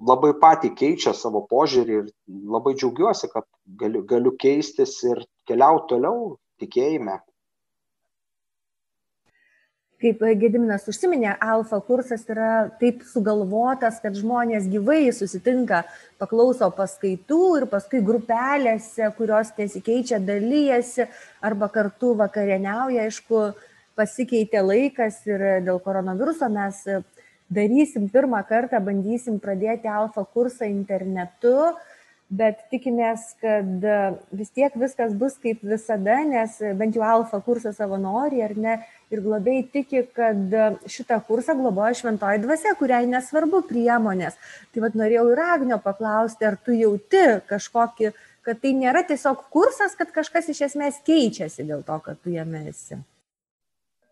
labai 0.09 0.33
patį 0.41 0.73
keičia 0.75 1.13
savo 1.15 1.45
požiūrį 1.51 1.95
ir 2.01 2.09
labai 2.51 2.75
džiaugiuosi, 2.75 3.31
kad 3.31 3.47
galiu, 3.79 4.03
galiu 4.11 4.35
keistis 4.43 4.97
ir 5.07 5.23
keliauti 5.47 5.93
toliau 5.93 6.35
tikėjime 6.59 7.15
kaip 10.05 10.21
Gediminas 10.39 10.85
užsiminė, 10.89 11.31
alfa 11.41 11.79
kursas 11.85 12.25
yra 12.29 12.69
taip 12.79 13.01
sugalvotas, 13.09 13.97
kad 14.03 14.17
žmonės 14.17 14.67
gyvai 14.69 15.09
susitinka, 15.15 15.83
paklauso 16.21 16.69
paskaitų 16.75 17.41
ir 17.59 17.65
paskui 17.71 18.03
grupelėse, 18.05 19.09
kurios 19.17 19.53
nesikeičia, 19.57 20.21
dalyjasi 20.21 21.07
arba 21.45 21.71
kartu 21.73 22.13
vakarieniauja, 22.19 23.07
aišku, 23.09 23.47
pasikeitė 23.97 24.61
laikas 24.61 25.21
ir 25.29 25.43
dėl 25.65 25.79
koronaviruso 25.81 26.49
mes 26.51 26.83
darysim 27.49 28.09
pirmą 28.13 28.41
kartą, 28.47 28.81
bandysim 28.83 29.39
pradėti 29.41 29.89
alfa 29.89 30.25
kursą 30.33 30.69
internetu 30.69 31.73
bet 32.29 32.63
tikimės, 32.71 33.35
kad 33.41 33.85
e, 33.85 33.97
vis 34.33 34.49
tiek 34.55 34.73
viskas 34.79 35.13
bus 35.17 35.37
kaip 35.41 35.61
visada, 35.65 36.17
nes 36.25 36.57
bent 36.77 36.97
jau 36.97 37.03
alfa 37.05 37.39
kurso 37.45 37.71
savanoriai 37.75 38.47
ar 38.47 38.55
ne 38.57 38.75
ir 39.13 39.21
globėjai 39.21 39.65
tiki, 39.73 40.01
kad 40.15 40.53
e, 40.53 40.69
šitą 40.89 41.19
kursą 41.27 41.55
globoja 41.59 41.93
šventoji 41.99 42.41
dvasia, 42.43 42.73
kuriai 42.79 43.05
nesvarbu 43.09 43.61
priemonės. 43.69 44.39
Tai 44.73 44.85
vad 44.87 44.97
norėjau 44.97 45.27
ir 45.33 45.43
Agnio 45.45 45.79
paklausti, 45.83 46.47
ar 46.49 46.57
tu 46.57 46.73
jauti 46.73 47.25
kažkokį, 47.49 48.13
kad 48.45 48.61
tai 48.61 48.73
nėra 48.77 49.05
tiesiog 49.05 49.45
kursas, 49.53 49.93
kad 49.97 50.09
kažkas 50.15 50.49
iš 50.53 50.65
esmės 50.71 50.97
keičiasi 51.05 51.67
dėl 51.67 51.85
to, 51.85 51.99
kad 52.05 52.17
tu 52.21 52.33
jame 52.33 52.65
esi. 52.71 52.97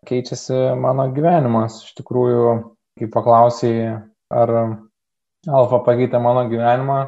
Keičiasi 0.06 0.76
mano 0.78 1.08
gyvenimas. 1.16 1.80
Iš 1.86 1.94
tikrųjų, 1.98 2.48
kai 3.00 3.10
paklausai, 3.10 3.74
ar 4.30 4.54
alfa 5.48 5.80
pakeitė 5.86 6.20
mano 6.22 6.44
gyvenimą, 6.50 6.98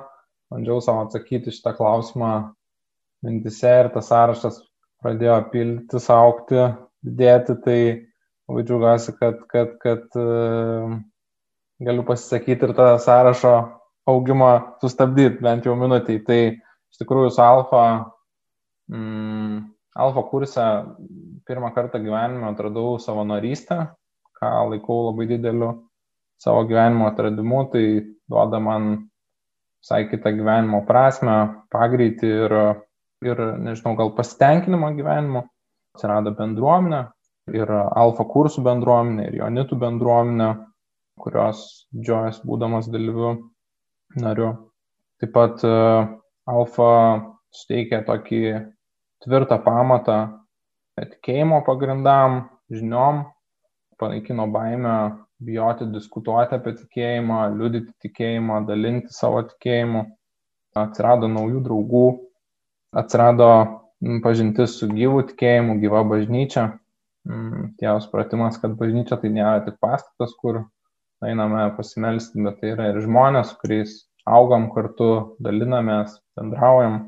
bandžiau 0.57 0.81
savo 0.81 1.05
atsakyti 1.05 1.53
šitą 1.53 1.75
klausimą 1.77 2.33
mintise 3.27 3.73
ir 3.83 3.90
tas 3.92 4.09
sąrašas 4.09 4.62
pradėjo 5.05 5.37
pildytis, 5.53 6.09
aukti, 6.12 6.62
didėti, 7.05 7.57
tai 7.64 7.79
labai 8.49 8.64
džiaugiuosi, 8.64 9.14
kad, 9.21 9.42
kad, 9.53 9.75
kad 9.83 10.16
uh, 10.16 10.97
galiu 11.85 12.05
pasisakyti 12.09 12.71
ir 12.71 12.75
tą 12.79 12.88
sąrašo 13.03 13.55
augimą 14.09 14.51
sustabdyti 14.81 15.42
bent 15.45 15.66
jau 15.69 15.77
minutį. 15.79 16.21
Tai 16.27 16.40
iš 16.55 17.01
tikrųjų 17.03 17.35
su 17.35 17.42
alfa, 17.45 17.83
mm, 18.92 19.59
alfa 20.07 20.25
kursą 20.31 20.69
pirmą 21.47 21.73
kartą 21.77 22.01
gyvenime 22.03 22.49
atradau 22.49 22.97
savanorystę, 23.03 23.90
ką 24.40 24.55
laikau 24.73 25.11
labai 25.11 25.29
dideliu 25.35 25.75
savo 26.40 26.64
gyvenimo 26.69 27.11
atradimu, 27.11 27.66
tai 27.73 27.85
duoda 28.29 28.61
man 28.62 28.97
visai 29.87 30.09
kitą 30.11 30.33
gyvenimo 30.35 30.81
prasme, 30.83 31.62
pagreitį 31.70 32.31
ir, 32.42 32.55
ir, 33.22 33.42
nežinau, 33.62 33.94
gal 33.94 34.11
pasitenkinimą 34.16 34.90
gyvenimu. 34.99 35.44
Atsirado 35.94 36.33
bendruomenė 36.35 37.05
ir 37.55 37.70
alfa 37.70 38.27
kursų 38.27 38.64
bendruomenė, 38.66 39.29
ir 39.31 39.37
jonitų 39.38 39.79
bendruomenė, 39.79 40.49
kurios 41.22 41.87
didžiuojas 41.94 42.42
būdamas 42.42 42.90
dalyviu 42.90 43.37
nariu. 44.18 44.51
Taip 45.22 45.33
pat 45.33 45.62
e, 45.64 45.77
alfa 46.51 46.90
suteikia 47.55 48.03
tokį 48.11 48.42
tvirtą 49.25 49.61
pamatą 49.62 50.18
tikėjimo 50.99 51.62
pagrindam, 51.64 52.42
žiniom, 52.75 53.22
panaikino 54.03 54.51
baimę 54.51 54.96
bijoti 55.42 55.88
diskutuoti 55.92 56.57
apie 56.57 56.75
tikėjimą, 56.79 57.40
liudyti 57.57 57.92
tikėjimą, 58.07 58.62
dalinti 58.68 59.12
savo 59.14 59.42
tikėjimu. 59.51 60.07
atsirado 60.77 61.29
naujų 61.33 61.62
draugų, 61.64 62.07
atsirado 63.01 63.49
pažintis 64.25 64.77
su 64.81 64.88
gyvų 64.90 65.22
tikėjimu, 65.33 65.79
gyva 65.81 66.03
bažnyčia. 66.05 66.66
Tėvas 67.81 68.07
pratimas, 68.12 68.59
kad 68.61 68.77
bažnyčia 68.79 69.16
tai 69.22 69.33
nėra 69.35 69.64
tik 69.64 69.81
pastatas, 69.83 70.35
kur 70.38 70.66
einame 71.25 71.64
pasimelsti, 71.79 72.42
bet 72.44 72.61
tai 72.61 72.75
yra 72.75 72.90
ir 72.92 73.01
žmonės, 73.03 73.55
kuriais 73.62 74.03
augam 74.29 74.68
kartu, 74.75 75.37
dalinamės, 75.42 76.20
bendraujam. 76.38 77.01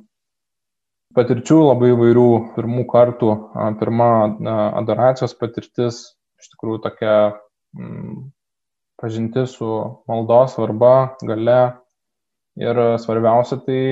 Patirčių 1.16 1.58
labai 1.60 1.92
įvairių, 1.94 2.30
pirmų 2.56 2.84
kartų, 2.90 3.30
pirma 3.80 4.08
adoracijos 4.80 5.36
patirtis, 5.38 6.00
iš 6.40 6.50
tikrųjų 6.54 6.82
tokia 6.84 7.14
pažinti 8.98 9.46
su 9.46 9.68
maldos 10.08 10.54
svarba, 10.54 11.16
gale 11.22 11.58
ir 12.58 12.80
svarbiausia 12.98 13.60
tai, 13.66 13.82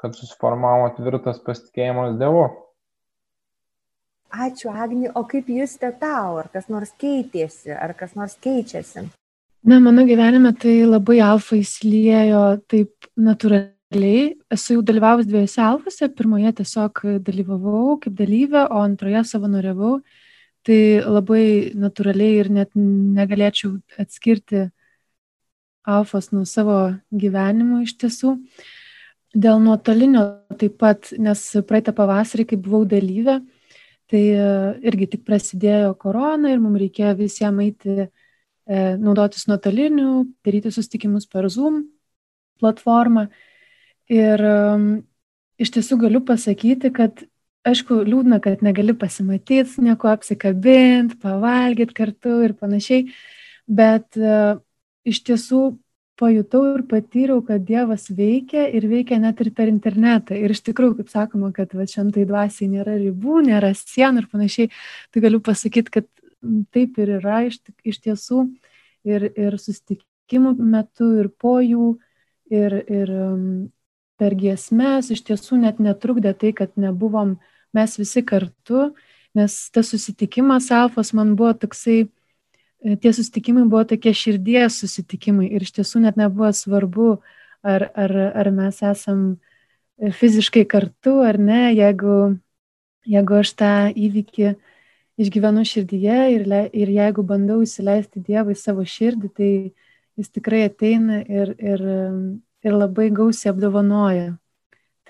kad 0.00 0.16
susiformavo 0.16 0.90
tvirtas 0.96 1.40
pasitikėjimas 1.44 2.18
Dievu. 2.20 2.48
Ačiū, 4.30 4.70
Agni. 4.70 5.08
O 5.10 5.24
kaip 5.26 5.48
jūs 5.50 5.74
te 5.82 5.90
tau? 5.98 6.38
Ar 6.38 6.46
kas 6.52 6.68
nors 6.70 6.92
keitėsi, 7.00 7.72
ar 7.74 7.96
kas 7.98 8.14
nors 8.14 8.36
keičiasi? 8.38 9.08
Na, 9.66 9.80
mano 9.82 10.06
gyvenime 10.08 10.54
tai 10.56 10.86
labai 10.86 11.18
alfa 11.20 11.58
įsiliejo 11.58 12.44
taip 12.70 13.10
natūraliai. 13.18 14.38
Esu 14.54 14.78
jau 14.78 14.84
dalyvavus 14.86 15.26
dviejose 15.28 15.60
alfose. 15.66 16.08
Pirmoje 16.14 16.54
tiesiog 16.62 17.02
dalyvavau 17.26 17.98
kaip 18.04 18.14
dalyvė, 18.16 18.68
o 18.70 18.84
antroje 18.86 19.24
savanoriavau. 19.32 19.98
Tai 20.68 20.80
labai 21.08 21.72
natūraliai 21.72 22.40
ir 22.42 22.50
net 22.52 22.74
negalėčiau 22.76 23.78
atskirti 24.02 24.66
alfos 25.88 26.28
nuo 26.34 26.44
savo 26.44 26.76
gyvenimo 27.10 27.80
iš 27.84 27.94
tiesų. 28.02 28.34
Dėl 29.30 29.62
nuotolinio 29.62 30.24
taip 30.60 30.76
pat, 30.82 31.12
nes 31.16 31.40
praeitą 31.68 31.94
pavasarį, 31.96 32.48
kai 32.50 32.58
buvau 32.60 32.82
dalyvė, 32.88 33.38
tai 34.10 34.22
e, 34.34 34.48
irgi 34.90 35.08
tik 35.14 35.24
prasidėjo 35.24 35.94
korona 36.02 36.50
ir 36.52 36.60
mums 36.60 36.82
reikėjo 36.82 37.14
visiems 37.22 37.64
eiti, 37.64 38.08
e, 38.10 38.82
naudotis 39.00 39.46
nuotoliniu, 39.48 40.26
daryti 40.44 40.74
susitikimus 40.74 41.30
per 41.30 41.48
Zoom 41.48 41.84
platformą. 42.60 43.28
Ir 44.10 44.42
iš 45.62 45.70
tiesų 45.76 46.00
galiu 46.02 46.20
pasakyti, 46.26 46.90
kad 46.90 47.22
aišku, 47.68 48.00
liūdna, 48.06 48.40
kad 48.44 48.64
negali 48.64 48.94
pasimatyti, 48.96 49.82
nieko 49.84 50.10
apsikabinti, 50.12 51.18
pavalgyti 51.20 51.96
kartu 51.96 52.40
ir 52.46 52.56
panašiai, 52.58 53.06
bet 53.68 54.18
uh, 54.20 54.60
iš 55.08 55.22
tiesų 55.28 55.62
pajutau 56.20 56.62
ir 56.74 56.84
patyriau, 56.88 57.40
kad 57.44 57.64
Dievas 57.64 58.10
veikia 58.12 58.66
ir 58.76 58.84
veikia 58.90 59.16
net 59.22 59.40
ir 59.40 59.52
per 59.56 59.70
internetą. 59.72 60.36
Ir 60.36 60.52
iš 60.52 60.60
tikrųjų, 60.68 60.98
kaip 60.98 61.12
sakoma, 61.12 61.48
kad 61.56 61.72
va, 61.76 61.86
šentai 61.88 62.26
dvasiai 62.28 62.68
nėra 62.68 62.98
ribų, 63.00 63.40
nėra 63.46 63.72
sienų 63.76 64.24
ir 64.24 64.28
panašiai, 64.32 64.70
tai 65.12 65.24
galiu 65.24 65.40
pasakyti, 65.44 65.94
kad 65.96 66.08
taip 66.76 67.00
ir 67.00 67.16
yra 67.20 67.44
iš, 67.48 67.60
iš 67.84 68.02
tiesų. 68.04 68.48
Ir, 69.08 69.30
ir 69.32 69.54
susitikimų 69.56 70.58
metu, 70.60 71.06
ir 71.22 71.30
po 71.40 71.54
jų, 71.64 71.94
ir, 72.52 72.74
ir 72.84 73.12
um, 73.16 73.44
per 74.20 74.36
giesmės 74.36 75.08
iš 75.14 75.22
tiesų 75.24 75.62
net 75.62 75.80
netrukdė 75.80 76.34
tai, 76.36 76.52
kad 76.56 76.74
nebuvom 76.76 77.38
mes 77.76 77.98
visi 77.98 78.24
kartu, 78.26 78.90
nes 79.34 79.56
tas 79.70 79.92
susitikimas 79.92 80.70
alfos 80.74 81.12
man 81.14 81.36
buvo 81.38 81.52
toksai, 81.54 82.08
E, 82.80 82.96
tie 82.96 83.12
susitikimai 83.12 83.66
buvo 83.68 83.84
tokie 83.84 84.12
širdies 84.16 84.78
susitikimai 84.80 85.50
ir 85.52 85.64
iš 85.66 85.74
tiesų 85.76 86.00
net 86.06 86.16
nebuvo 86.16 86.48
svarbu, 86.56 87.10
ar, 87.60 87.90
ar, 87.92 88.14
ar 88.40 88.48
mes 88.56 88.80
esam 88.88 89.24
e, 90.00 90.08
fiziškai 90.16 90.64
kartu 90.64 91.18
ar 91.26 91.36
ne, 91.36 91.74
jeigu, 91.76 92.16
jeigu 93.04 93.36
aš 93.42 93.52
tą 93.60 93.72
įvykį 93.92 94.54
išgyvenu 95.20 95.66
širdyje 95.68 96.20
ir, 96.38 96.46
ir 96.72 96.92
jeigu 96.96 97.24
bandau 97.28 97.60
įsileisti 97.66 98.24
Dievą 98.24 98.56
į 98.56 98.60
savo 98.62 98.86
širdį, 98.88 99.28
tai 99.36 99.50
jis 100.16 100.32
tikrai 100.32 100.64
ateina 100.70 101.20
ir, 101.20 101.52
ir, 101.60 101.84
ir 102.64 102.78
labai 102.80 103.10
gausiai 103.12 103.52
apdovanoja. 103.52 104.38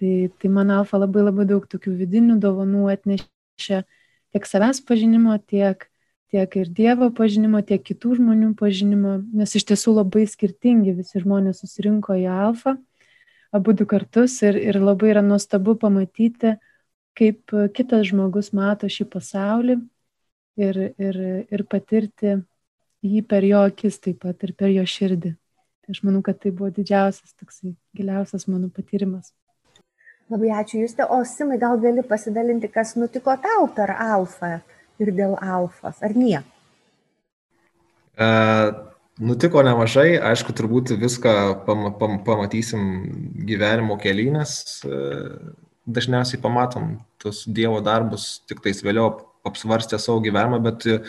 Tai, 0.00 0.14
tai 0.40 0.48
man 0.48 0.70
alfa 0.72 0.96
labai 0.96 1.26
labai 1.26 1.44
daug 1.48 1.66
tokių 1.68 1.92
vidinių 1.98 2.38
dovanų 2.40 2.86
atnešė 2.94 3.82
tiek 4.32 4.46
savęs 4.48 4.80
pažinimo, 4.88 5.36
tiek 5.44 5.90
tiek 6.30 6.56
ir 6.56 6.70
Dievo 6.70 7.10
pažinimo, 7.14 7.60
tiek 7.66 7.82
kitų 7.82 8.16
žmonių 8.20 8.52
pažinimo, 8.58 9.18
nes 9.34 9.54
iš 9.58 9.66
tiesų 9.72 9.96
labai 9.98 10.26
skirtingi 10.30 10.94
visi 11.00 11.22
žmonės 11.22 11.62
susirinko 11.64 12.14
į 12.22 12.28
Alfą, 12.30 12.76
abu 13.50 13.74
du 13.74 13.86
kartus 13.90 14.38
ir, 14.46 14.58
ir 14.58 14.78
labai 14.78 15.10
yra 15.10 15.24
nuostabu 15.26 15.74
pamatyti, 15.80 16.54
kaip 17.18 17.50
kitas 17.74 18.06
žmogus 18.12 18.52
mato 18.54 18.88
šį 18.88 19.08
pasaulį 19.10 19.80
ir, 20.62 20.80
ir, 21.02 21.20
ir 21.50 21.66
patirti 21.66 22.38
jį 23.02 23.26
per 23.26 23.46
jo 23.48 23.66
akis 23.66 23.98
taip 23.98 24.22
pat 24.22 24.46
ir 24.46 24.54
per 24.54 24.70
jo 24.70 24.86
širdį. 24.86 25.34
Tai 25.82 25.96
aš 25.96 26.04
manau, 26.06 26.22
kad 26.22 26.38
tai 26.38 26.54
buvo 26.54 26.70
didžiausias, 26.70 27.34
toksai 27.34 27.74
giliausias 27.96 28.46
mano 28.46 28.70
patyrimas. 28.70 29.32
Labai 30.30 30.52
ačiū 30.62 30.84
Juste. 30.84 31.06
O 31.10 31.24
Simai, 31.26 31.58
gal 31.58 31.78
gali 31.82 32.02
pasidalinti, 32.06 32.70
kas 32.70 32.94
nutiko 32.96 33.34
tau 33.42 33.66
per 33.74 33.96
alfą? 33.98 34.60
ir 35.00 35.12
dėl 35.16 35.36
alfos, 35.40 36.00
ar 36.04 36.14
ne? 36.16 36.42
E, 38.20 38.28
nutiko 39.22 39.64
nemažai, 39.66 40.12
aišku, 40.30 40.54
turbūt 40.56 40.94
viską 41.00 41.34
pam, 41.66 41.88
pam, 42.00 42.20
pamatysim 42.26 42.86
gyvenimo 43.48 43.96
kelynės, 44.00 44.54
e, 44.84 45.02
dažniausiai 45.90 46.40
pamatom 46.42 46.98
tus 47.20 47.46
Dievo 47.48 47.80
darbus, 47.84 48.40
tik 48.48 48.62
tais 48.64 48.84
vėliau 48.84 49.14
apsvarstę 49.48 49.98
savo 50.00 50.20
gyvenimą, 50.24 50.60
bet 50.68 50.86
e, 50.86 51.00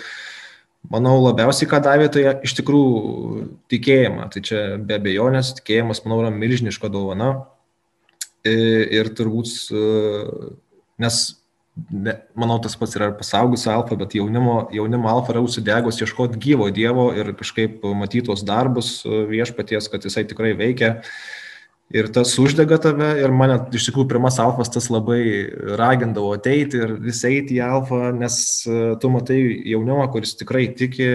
manau 0.91 1.17
labiausiai 1.19 1.69
ką 1.69 1.81
davė, 1.83 2.07
tai 2.13 2.25
iš 2.47 2.55
tikrųjų 2.61 3.47
tikėjimą. 3.71 4.29
Tai 4.31 4.43
čia 4.47 4.61
be 4.79 4.97
abejonės 4.97 5.57
tikėjimas, 5.59 6.05
manau, 6.05 6.23
yra 6.23 6.31
milžiniška 6.33 6.91
dovana. 6.91 7.33
Ir, 8.41 8.51
e, 8.51 8.83
ir 8.97 9.11
turbūt, 9.17 9.51
nes 11.01 11.19
ne, 11.89 12.15
manau, 12.35 12.57
tas 12.61 12.75
pats 12.75 12.95
yra 12.97 13.11
pasaugus 13.15 13.67
alfa, 13.69 13.97
bet 13.99 14.15
jaunimo, 14.17 14.65
jaunimo 14.73 15.09
alfa 15.11 15.35
yra 15.35 15.43
užsidegus 15.45 16.01
ieškoti 16.01 16.39
gyvo 16.41 16.69
Dievo 16.73 17.11
ir 17.17 17.33
kažkaip 17.37 17.85
matytos 17.97 18.43
darbus 18.47 19.01
viešpaties, 19.05 19.89
kad 19.91 20.03
jisai 20.05 20.25
tikrai 20.29 20.55
veikia. 20.57 20.97
Ir 21.91 22.07
tas 22.15 22.31
uždega 22.39 22.77
tave 22.79 23.09
ir 23.19 23.33
mane 23.35 23.57
iš 23.75 23.89
tikrųjų 23.89 24.07
pirmas 24.13 24.37
alfas 24.39 24.69
tas 24.71 24.85
labai 24.93 25.51
ragindavo 25.79 26.29
ateiti 26.37 26.79
ir 26.79 26.93
vis 27.03 27.19
eiti 27.27 27.57
į 27.57 27.65
alfą, 27.65 28.13
nes 28.15 28.37
e, 28.63 28.77
tu 29.01 29.11
matai 29.11 29.39
jaunimą, 29.73 30.05
kuris 30.13 30.37
tikrai 30.39 30.69
tiki, 30.77 31.09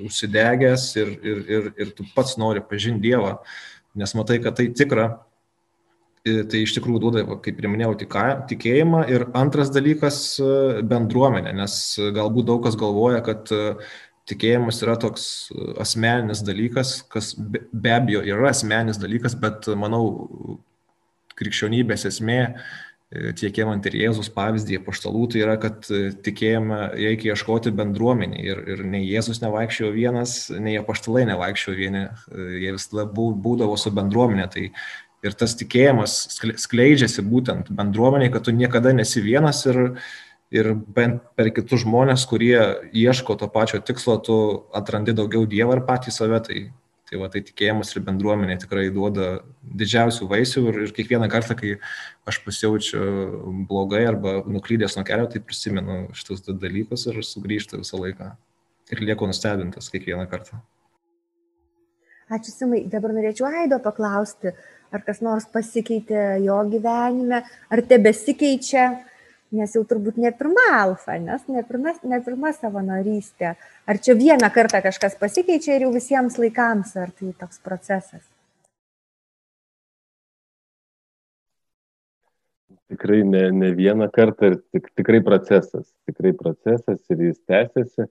užsidegęs 0.00 0.88
ir, 0.98 1.12
ir, 1.22 1.42
ir, 1.46 1.70
ir 1.84 1.92
tu 1.94 2.06
pats 2.16 2.34
nori 2.40 2.62
pažinti 2.66 3.06
Dievą, 3.06 3.36
nes 3.94 4.14
matai, 4.18 4.40
kad 4.42 4.58
tai 4.58 4.72
tikra 4.74 5.06
tai 6.24 6.62
iš 6.64 6.74
tikrųjų 6.76 7.00
duoda, 7.02 7.24
kaip 7.44 7.60
ir 7.60 7.68
minėjau, 7.72 7.94
tikėjimą. 8.50 9.06
Ir 9.12 9.26
antras 9.38 9.72
dalykas- 9.72 10.40
bendruomenė, 10.92 11.54
nes 11.56 11.74
galbūt 11.98 12.46
daug 12.46 12.62
kas 12.64 12.76
galvoja, 12.76 13.22
kad 13.24 13.48
tikėjimas 14.30 14.82
yra 14.84 14.96
toks 15.00 15.24
asmeninis 15.80 16.44
dalykas, 16.46 17.00
kas 17.08 17.34
be 17.36 17.90
abejo 17.90 18.22
yra 18.22 18.50
asmeninis 18.50 19.00
dalykas, 19.00 19.34
bet 19.34 19.66
manau, 19.74 20.60
krikščionybės 21.40 22.06
esmė, 22.10 22.40
tiek 23.10 23.56
įmant 23.58 23.86
ir 23.90 23.96
Jėzus 23.98 24.28
pavyzdį, 24.30 24.84
paštalų, 24.86 25.24
tai 25.32 25.40
yra, 25.42 25.56
kad 25.58 25.82
tikėjimą 26.22 26.80
reikia 26.94 27.32
ieškoti 27.32 27.72
bendruomenį. 27.74 28.42
Ir, 28.44 28.60
ir 28.70 28.82
nei 28.86 29.08
Jėzus 29.08 29.40
nevaikščiojo 29.42 29.90
vienas, 29.96 30.34
nei 30.62 30.76
apaštalai 30.78 31.24
nevaikščiojo 31.32 31.78
vieni, 31.78 32.04
jie 32.60 32.74
visada 32.76 33.08
būdavo 33.10 33.78
su 33.80 33.90
bendruomenė. 33.96 34.46
Tai 34.54 34.68
ir 35.26 35.36
tas 35.36 35.54
tikėjimas 35.58 36.16
skleidžiasi 36.64 37.24
būtent 37.26 37.70
bendruomeniai, 37.76 38.32
kad 38.32 38.46
tu 38.46 38.54
niekada 38.56 38.92
nesi 38.96 39.22
vienas 39.24 39.62
ir, 39.68 39.80
ir 40.54 40.72
bent 40.74 41.22
per 41.36 41.52
kitus 41.54 41.84
žmonės, 41.84 42.26
kurie 42.30 42.58
ieško 42.96 43.36
to 43.40 43.48
pačio 43.52 43.82
tikslo, 43.84 44.18
tu 44.24 44.36
atrandi 44.76 45.16
daugiau 45.16 45.46
Dievą 45.48 45.78
ir 45.78 45.84
patį 45.88 46.14
save. 46.14 46.40
Tai, 46.48 46.60
tai, 47.10 47.18
va, 47.18 47.28
tai 47.32 47.42
tikėjimas 47.46 47.92
ir 47.94 48.04
bendruomenė 48.06 48.56
tikrai 48.62 48.88
duoda 48.94 49.40
didžiausių 49.62 50.28
vaisių 50.30 50.66
ir, 50.70 50.82
ir 50.86 50.96
kiekvieną 50.96 51.30
kartą, 51.32 51.56
kai 51.58 51.76
aš 52.30 52.40
pasijaučiu 52.46 53.00
blogai 53.70 54.04
arba 54.08 54.40
nuklydęs 54.46 54.96
nuo 54.96 55.06
kelio, 55.08 55.26
tai 55.30 55.42
prisimenu 55.44 56.02
šitus 56.16 56.46
dalykus 56.48 57.08
ir 57.10 57.22
sugrįžtu 57.26 57.82
visą 57.82 58.00
laiką. 58.00 58.34
Ir 58.90 59.02
lieku 59.06 59.26
nustebintas 59.30 59.90
kiekvieną 59.92 60.26
kartą. 60.30 60.62
Ačiū 62.30 62.52
Simai. 62.54 62.84
Dabar 62.86 63.10
norėčiau 63.14 63.48
Aido 63.50 63.80
paklausti, 63.82 64.52
ar 64.94 65.04
kas 65.06 65.22
nors 65.24 65.46
pasikeitė 65.52 66.40
jo 66.44 66.58
gyvenime, 66.72 67.44
ar 67.70 67.84
tebesikeičia, 67.92 68.88
nes 69.56 69.74
jau 69.74 69.84
turbūt 69.86 70.18
ne 70.22 70.30
pirma 70.36 70.66
alfa, 70.78 71.18
nes 71.18 71.46
ne 71.50 71.62
pirma, 71.66 71.94
ne 72.06 72.20
pirma 72.26 72.52
savanorystė. 72.56 73.54
Ar 73.90 74.02
čia 74.02 74.18
vieną 74.18 74.50
kartą 74.54 74.82
kažkas 74.84 75.18
pasikeičia 75.20 75.78
ir 75.78 75.88
jau 75.88 75.94
visiems 75.94 76.38
laikams, 76.38 76.94
ar 77.00 77.14
tai 77.16 77.34
toks 77.38 77.62
procesas? 77.64 78.26
tikrai 82.90 83.22
ne, 83.24 83.50
ne 83.52 83.70
vieną 83.74 84.08
kartą 84.12 84.50
ir 84.50 84.56
tik, 84.74 84.90
tikrai 84.98 85.22
procesas. 85.24 85.86
Tikrai 86.08 86.32
procesas 86.36 87.00
ir 87.10 87.22
jis 87.28 87.38
tęsiasi. 87.48 88.08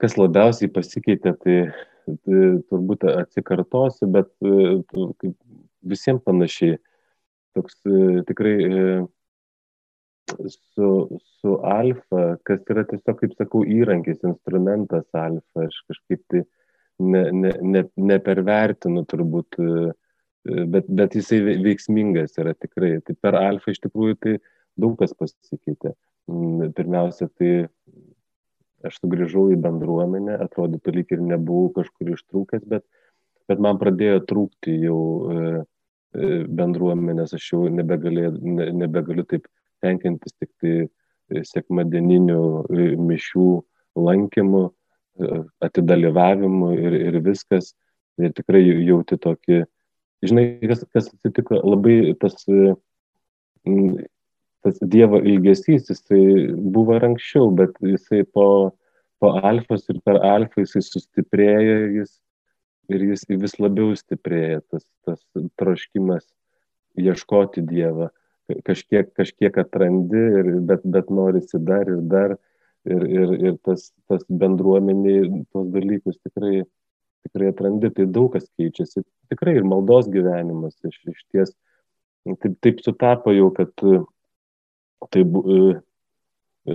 Kas 0.00 0.16
labiausiai 0.16 0.70
pasikeitė, 0.72 1.34
tai, 1.42 1.56
tai 2.06 2.44
turbūt 2.70 3.04
atsikartosiu, 3.10 4.08
bet 4.14 4.30
e, 4.40 5.32
visiems 5.86 6.22
panašiai. 6.26 6.78
Toks 7.56 7.80
e, 7.88 8.22
tikrai 8.28 8.54
e, 8.66 8.84
su, 10.52 10.90
su 11.40 11.56
alfa, 11.66 12.36
kas 12.46 12.62
yra 12.70 12.84
tiesiog, 12.90 13.18
kaip 13.22 13.34
sakau, 13.38 13.64
įrankis, 13.66 14.20
instrumentas 14.26 15.08
alfa, 15.18 15.66
aš 15.66 15.80
kažkaip 15.90 16.22
tai 16.30 16.44
ne, 17.00 17.24
ne, 17.32 17.56
ne, 17.64 17.84
nepervertinu 18.12 19.02
turbūt 19.10 19.58
bet, 20.44 20.86
bet 20.88 21.16
jisai 21.16 21.40
veiksmingas 21.64 22.38
yra 22.40 22.54
tikrai. 22.54 22.98
Tai 23.04 23.16
per 23.22 23.36
alfa 23.40 23.74
iš 23.74 23.82
tikrųjų 23.84 24.18
tai 24.22 24.36
daug 24.80 24.96
kas 25.00 25.12
pasikeitė. 25.16 25.94
Mm, 26.30 26.72
pirmiausia, 26.76 27.28
tai 27.38 27.66
aš 28.86 29.00
sugrįžau 29.02 29.50
į 29.54 29.58
bendruomenę, 29.60 30.38
atrodytų 30.46 30.94
lyg 30.96 31.12
ir 31.12 31.22
nebuvau 31.24 31.70
kažkur 31.76 32.14
ištrūkęs, 32.14 32.64
bet, 32.70 32.84
bet 33.50 33.62
man 33.62 33.80
pradėjo 33.80 34.22
trūkti 34.30 34.76
jau 34.84 35.00
e, 35.34 35.40
e, 36.14 36.28
bendruomenės, 36.60 37.34
aš 37.36 37.48
jau 37.52 37.64
nebegaliu, 37.72 38.30
ne, 38.40 38.70
nebegaliu 38.84 39.26
taip 39.28 39.48
tenkintis 39.84 40.36
tik 40.36 40.50
tai 40.62 40.74
e, 40.86 41.42
sekmadieninių 41.46 42.42
mišių 43.10 43.50
lankymų, 44.00 44.68
atidalyvavimu 45.66 46.68
ir, 46.78 46.94
ir 47.10 47.16
viskas. 47.24 47.74
Ir 48.20 48.32
tikrai 48.36 48.60
jauti 48.62 49.18
tokį 49.20 49.58
žinai, 50.24 50.44
kas, 50.68 50.84
kas 50.94 51.08
atsitiko, 51.10 51.58
labai 51.64 52.14
tas, 52.20 52.36
tas 54.64 54.80
Dievo 54.92 55.20
ilgesys, 55.24 55.88
jisai 55.88 56.22
buvo 56.52 56.96
ir 56.96 57.06
anksčiau, 57.10 57.50
bet 57.56 57.76
jisai 57.84 58.22
po, 58.28 58.46
po 59.20 59.32
alfos 59.40 59.88
ir 59.92 60.00
per 60.04 60.20
alfą 60.24 60.64
jisai 60.64 60.84
sustiprėjo 60.84 61.78
jis, 61.98 62.12
ir 62.90 63.06
jis 63.12 63.26
vis 63.30 63.56
labiau 63.62 63.94
stiprėja, 63.98 64.60
tas, 64.70 64.84
tas 65.06 65.20
troškimas 65.60 66.26
ieškoti 66.98 67.64
Dievą. 67.66 68.10
Kažkiek, 68.66 69.12
kažkiek 69.14 69.58
atrandi, 69.62 70.22
ir, 70.40 70.52
bet, 70.66 70.82
bet 70.82 71.10
norisi 71.14 71.60
dar 71.62 71.88
ir 71.88 72.02
dar. 72.10 72.36
Ir, 72.88 73.02
ir, 73.04 73.32
ir 73.44 73.56
tas, 73.66 73.90
tas 74.08 74.22
bendruomeniai 74.26 75.42
tuos 75.52 75.66
dalykus 75.70 76.16
tikrai 76.24 76.62
tikrai 77.22 77.50
atrandi, 77.52 77.90
tai 77.94 78.06
daug 78.06 78.32
kas 78.32 78.46
keičiasi. 78.58 79.04
Tikrai 79.32 79.58
ir 79.60 79.66
maldos 79.68 80.08
gyvenimas 80.12 80.76
iš, 80.86 80.96
iš 81.12 81.20
ties. 81.32 81.54
Taip, 82.26 82.56
taip 82.64 82.82
sutapo 82.84 83.32
jau, 83.32 83.48
kad 83.56 83.72
tai, 85.12 85.24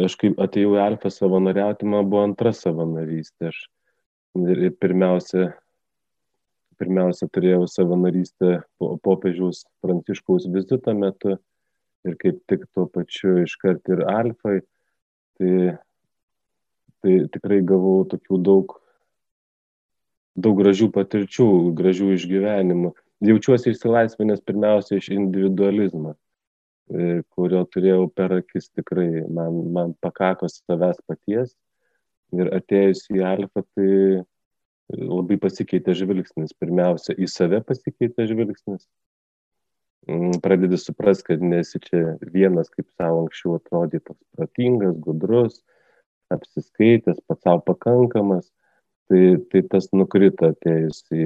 aš 0.06 0.18
kaip 0.22 0.42
atėjau 0.42 0.76
į 0.78 0.82
Alfą 0.86 1.12
savanoriauti, 1.14 1.90
man 1.90 2.10
buvo 2.10 2.26
antra 2.26 2.54
savanorystė. 2.56 3.52
Aš 3.52 3.66
ir 4.56 4.66
pirmiausia, 4.82 5.52
pirmiausia 6.80 7.28
turėjau 7.34 7.66
savanorystę 7.72 8.60
popiežiaus 9.06 9.66
pranciškaus 9.84 10.48
vizito 10.54 10.94
metu 10.98 11.36
ir 12.06 12.16
kaip 12.22 12.42
tik 12.50 12.66
tuo 12.74 12.88
pačiu 12.92 13.42
iškart 13.44 13.92
ir 13.94 14.06
Alfai. 14.12 14.60
Tai, 15.36 15.54
tai 17.04 17.16
tikrai 17.34 17.60
gavau 17.68 18.06
tokių 18.08 18.40
daug 18.40 18.78
daug 20.36 20.60
gražių 20.60 20.90
patirčių, 20.96 21.48
gražių 21.76 22.12
išgyvenimų. 22.16 22.92
Jaučiuosi 23.26 23.72
išsilaisvinęs 23.72 24.44
pirmiausia 24.46 25.00
iš 25.00 25.10
individualizmo, 25.16 26.16
e, 26.92 27.22
kurio 27.36 27.64
turėjau 27.72 28.10
per 28.12 28.36
akis 28.42 28.68
tikrai. 28.76 29.24
Man, 29.32 29.62
man 29.76 29.94
pakako 30.04 30.50
savęs 30.52 31.00
paties 31.08 31.56
ir 32.36 32.52
atėjus 32.58 33.06
į 33.16 33.24
alfą, 33.24 33.64
tai 33.78 34.26
labai 34.94 35.38
pasikeitė 35.42 35.96
žvilgsnis. 35.98 36.54
Pirmiausia, 36.60 37.16
į 37.18 37.30
save 37.32 37.62
pasikeitė 37.66 38.28
žvilgsnis. 38.30 38.86
Mm, 40.06 40.38
pradedi 40.44 40.78
supras, 40.78 41.24
kad 41.26 41.42
nesi 41.42 41.82
čia 41.82 42.18
vienas, 42.22 42.70
kaip 42.70 42.86
savo 42.94 43.24
anksčiau 43.24 43.58
atrodė, 43.58 44.04
toks 44.06 44.22
protingas, 44.38 44.94
gudrus, 45.02 45.64
apsiskaitęs, 46.34 47.24
pats 47.26 47.46
savo 47.46 47.64
pakankamas 47.66 48.52
tai, 49.10 49.38
tai 49.52 49.62
tas 49.70 49.90
nukrito 49.94 50.52
atėjus 50.54 51.04
į, 51.14 51.26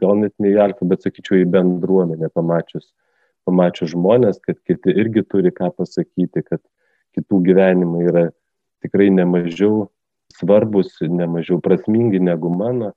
gal 0.00 0.18
net 0.22 0.34
ne 0.42 0.52
į 0.54 0.60
alfą, 0.66 0.88
bet 0.90 1.06
sakyčiau 1.06 1.40
į 1.42 1.48
bendruomenę, 1.54 2.30
pamačius, 2.34 2.90
pamačius 3.48 3.94
žmonės, 3.94 4.38
kad 4.44 4.58
kiti 4.66 4.94
irgi 5.02 5.24
turi 5.26 5.52
ką 5.54 5.72
pasakyti, 5.76 6.44
kad 6.46 6.62
kitų 7.16 7.42
gyvenimai 7.48 8.06
yra 8.10 8.26
tikrai 8.84 9.10
nemažiau 9.14 9.88
svarbus, 10.40 10.96
nemažiau 11.04 11.60
prasmingi 11.62 12.20
negu 12.22 12.52
mano. 12.52 12.94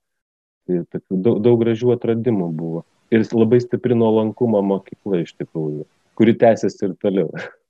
Tai 0.67 0.83
daug, 1.11 1.41
daug 1.43 1.59
gražių 1.59 1.97
atradimų 1.97 2.47
buvo. 2.55 2.85
Ir 3.13 3.25
labai 3.35 3.59
stipri 3.61 3.97
nuolankumo 3.99 4.61
mokykla 4.63 5.19
iš 5.21 5.35
tikrųjų, 5.35 5.83
kuri 6.17 6.37
tęsiasi 6.39 6.87
ir 6.87 6.95
toliau. 7.03 7.29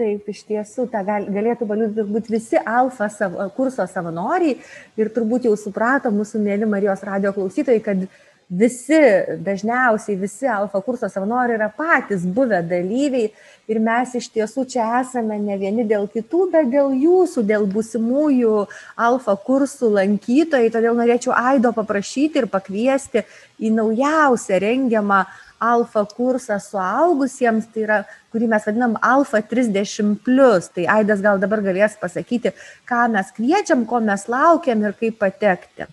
Taip, 0.00 0.28
iš 0.32 0.46
tiesų, 0.48 0.86
tą 0.88 1.02
gal, 1.04 1.26
galėtų 1.28 1.66
paliūdyti 1.68 1.98
turbūt 1.98 2.28
visi 2.32 2.56
alfa 2.56 3.10
savo, 3.12 3.44
kurso 3.52 3.84
savanoriai 3.90 4.54
ir 4.96 5.10
turbūt 5.12 5.44
jau 5.50 5.52
suprato 5.60 6.08
mūsų 6.14 6.40
mėly 6.40 6.68
Marijos 6.70 7.02
radio 7.04 7.34
klausytojai, 7.36 7.82
kad 7.84 8.06
visi, 8.50 8.98
dažniausiai 9.38 10.16
visi 10.18 10.48
alfa 10.50 10.80
kurso 10.82 11.08
savanoriai 11.08 11.54
yra 11.54 11.68
patys 11.70 12.24
buvę 12.26 12.58
dalyviai 12.66 13.28
ir 13.70 13.78
mes 13.78 14.16
iš 14.18 14.26
tiesų 14.34 14.64
čia 14.72 14.86
esame 15.00 15.38
ne 15.38 15.58
vieni 15.60 15.84
dėl 15.86 16.08
kitų, 16.10 16.48
bet 16.50 16.72
dėl 16.72 16.90
jūsų, 16.98 17.44
dėl 17.46 17.68
būsimųjų 17.70 18.56
alfa 18.98 19.36
kursų 19.46 19.92
lankytojai. 19.94 20.72
Todėl 20.74 20.98
norėčiau 20.98 21.36
Aido 21.36 21.70
paprašyti 21.76 22.42
ir 22.42 22.48
pakviesti 22.50 23.22
į 23.62 23.70
naujausią 23.76 24.58
rengiamą 24.66 25.22
alfa 25.60 26.02
kursą 26.08 26.56
suaugusiems, 26.64 27.68
tai 27.70 27.84
yra, 27.84 28.00
kurį 28.32 28.48
mes 28.50 28.66
vadinam 28.66 28.98
alfa 29.04 29.44
30. 29.46 30.26
Tai 30.74 30.90
Aidas 30.96 31.22
gal 31.22 31.38
dabar 31.38 31.62
galės 31.62 31.94
pasakyti, 32.00 32.56
ką 32.88 33.06
mes 33.14 33.30
kviečiam, 33.36 33.86
ko 33.86 34.02
mes 34.02 34.26
laukiam 34.26 34.82
ir 34.88 34.96
kaip 34.98 35.20
patekti. 35.22 35.86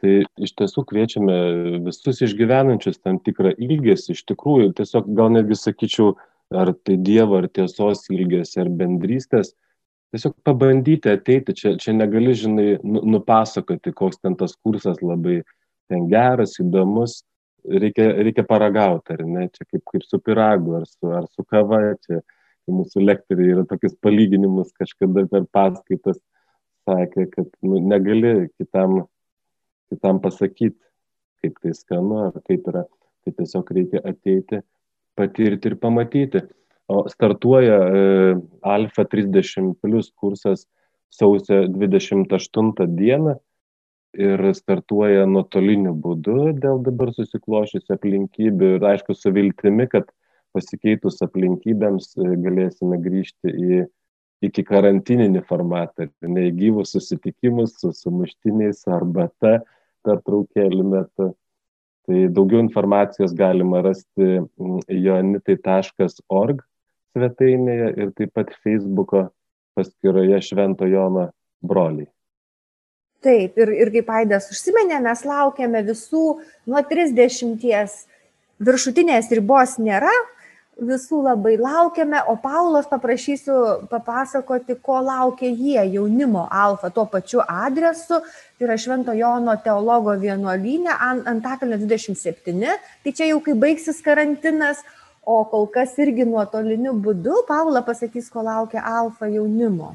Tai 0.00 0.12
iš 0.40 0.52
tiesų 0.56 0.84
kviečiame 0.88 1.36
visus 1.84 2.22
išgyvenančius 2.24 3.02
tam 3.04 3.18
tikrą 3.20 3.52
ilgesį, 3.60 4.14
iš 4.16 4.22
tikrųjų, 4.30 4.70
tiesiog 4.78 5.10
gal 5.16 5.32
netgi 5.34 5.58
sakyčiau, 5.60 6.14
ar 6.56 6.72
tai 6.86 6.96
Dievo, 6.96 7.36
ar 7.38 7.48
tiesos 7.52 8.06
ilgesį, 8.10 8.62
ar 8.62 8.70
bendrystės, 8.80 9.52
tiesiog 10.14 10.38
pabandyti 10.46 11.12
ateiti, 11.12 11.54
čia, 11.58 11.74
čia 11.80 11.94
negali, 11.94 12.32
žinai, 12.34 12.68
nu, 12.80 13.04
nupasakoti, 13.16 13.92
koks 13.96 14.22
ten 14.24 14.38
tas 14.40 14.56
kursas 14.64 15.02
labai 15.04 15.42
ten 15.92 16.08
geras, 16.10 16.56
įdomus, 16.62 17.20
reikia, 17.68 18.08
reikia 18.24 18.46
paragauti, 18.48 19.14
ar 19.14 19.24
ne, 19.28 19.46
čia 19.52 19.68
kaip, 19.68 19.84
kaip 19.92 20.08
su 20.08 20.18
piragu, 20.24 20.80
ar 20.80 20.88
su, 20.88 21.12
ar 21.12 21.28
su 21.28 21.44
kava, 21.44 21.82
čia 22.06 22.22
mūsų 22.70 23.02
lektoriai 23.02 23.56
yra 23.56 23.64
tokius 23.68 23.96
palyginimus 24.04 24.70
kažkada 24.78 25.26
per 25.30 25.46
paskaitas 25.50 26.20
sakė, 26.88 27.26
kad 27.34 27.48
nu, 27.66 27.80
negali 27.82 28.48
kitam, 28.58 29.04
kitam 29.90 30.20
pasakyti, 30.22 30.78
kaip 31.42 31.58
tai 31.62 31.74
skanu, 31.76 32.24
ar 32.28 32.40
kaip 32.46 32.68
yra, 32.70 32.84
tai 33.24 33.34
tiesiog 33.36 33.70
reikia 33.76 34.02
ateiti, 34.06 34.62
patirti 35.18 35.72
ir 35.72 35.76
pamatyti. 35.80 36.42
O 36.90 37.04
startuoja 37.08 37.76
e, 37.78 38.00
Alfa 38.66 39.04
30 39.06 39.76
plus 39.82 40.10
kursas 40.18 40.66
sausio 41.10 41.62
28 41.70 42.88
dieną 42.98 43.36
ir 44.18 44.42
startuoja 44.58 45.26
nuotoliniu 45.30 45.92
būdu 45.94 46.50
dėl 46.58 46.80
dabar 46.82 47.12
susiklošusių 47.14 47.94
aplinkybių 47.94 48.72
ir 48.78 48.86
aišku 48.94 49.14
su 49.14 49.30
viltimi, 49.34 49.86
kad 49.90 50.10
pasikeitus 50.56 51.20
aplinkybėms 51.26 52.16
e, 52.18 52.34
galėsime 52.42 52.98
grįžti 53.02 53.54
į 53.54 53.82
iki 54.48 54.64
karantininį 54.64 55.44
formatą, 55.48 56.08
ne 56.24 56.48
į 56.48 56.54
gyvus 56.56 56.94
susitikimus 56.96 57.76
su 57.78 57.92
sumuštiniais 57.94 58.86
arba 58.88 59.28
ta 59.38 59.60
pertraukėlių 60.06 60.86
metu. 60.94 61.30
Tai 62.08 62.22
daugiau 62.34 62.62
informacijos 62.64 63.34
galima 63.36 63.82
rasti 63.84 64.40
joanitai.org 64.88 66.62
svetainėje 67.14 67.90
ir 67.98 68.14
taip 68.16 68.32
pat 68.38 68.54
Facebook'o 68.64 69.28
paskyroje 69.78 70.40
Švento 70.46 70.88
Jono 70.90 71.28
broliai. 71.62 72.08
Taip, 73.20 73.58
ir, 73.60 73.72
ir 73.84 73.90
kaip 73.92 74.08
Aidas 74.16 74.48
užsiminė, 74.48 74.96
mes 75.04 75.26
laukiame 75.28 75.82
visų 75.84 76.24
nuo 76.70 76.80
30 76.88 77.60
viršutinės 78.64 79.28
ribos 79.36 79.76
nėra, 79.80 80.12
visų 80.80 81.20
labai 81.24 81.56
laukiame, 81.60 82.22
o 82.28 82.36
Paulos 82.40 82.88
paprašysiu 82.90 83.86
papasakoti, 83.90 84.78
ko 84.82 85.00
laukia 85.04 85.50
jie 85.50 85.82
jaunimo 85.94 86.46
alfa 86.50 86.90
tuo 86.94 87.04
pačiu 87.10 87.42
adresu, 87.44 88.20
tai 88.58 88.66
yra 88.68 88.78
Švento 88.80 89.14
Jono 89.16 89.56
teologo 89.64 90.14
vienuolynė 90.20 90.96
Antakalnio 91.28 91.78
27, 91.82 92.78
tai 93.04 93.12
čia 93.12 93.30
jau 93.30 93.40
kai 93.44 93.56
baigsis 93.66 94.00
karantinas, 94.04 94.82
o 95.26 95.42
kol 95.50 95.68
kas 95.70 95.92
irgi 96.00 96.24
nuotoliniu 96.26 96.94
būdu. 97.04 97.44
Paula 97.48 97.84
pasakys, 97.86 98.30
ko 98.32 98.42
laukia 98.46 98.82
alfa 98.86 99.28
jaunimo. 99.30 99.94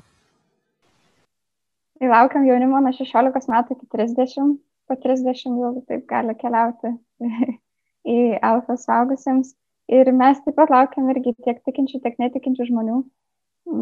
Tai 1.99 2.11
laukiam 2.11 2.45
jaunimo 2.45 2.79
nuo 2.83 2.93
16 2.93 3.51
metų 3.51 3.77
iki 3.77 3.89
30, 3.97 4.55
po 4.85 4.97
30 5.01 5.59
jau 5.61 5.73
taip 5.89 6.05
gali 6.09 6.35
keliauti 6.37 6.93
į 8.15 8.19
alfa 8.43 8.77
suaugusiems. 8.77 9.55
Ir 9.93 10.09
mes 10.17 10.39
taip 10.41 10.55
pat 10.57 10.71
laukiam 10.73 11.09
irgi 11.13 11.35
tiek 11.45 11.61
tikinčių, 11.67 12.01
tiek 12.01 12.15
netikinčių 12.21 12.65
žmonių, 12.71 12.99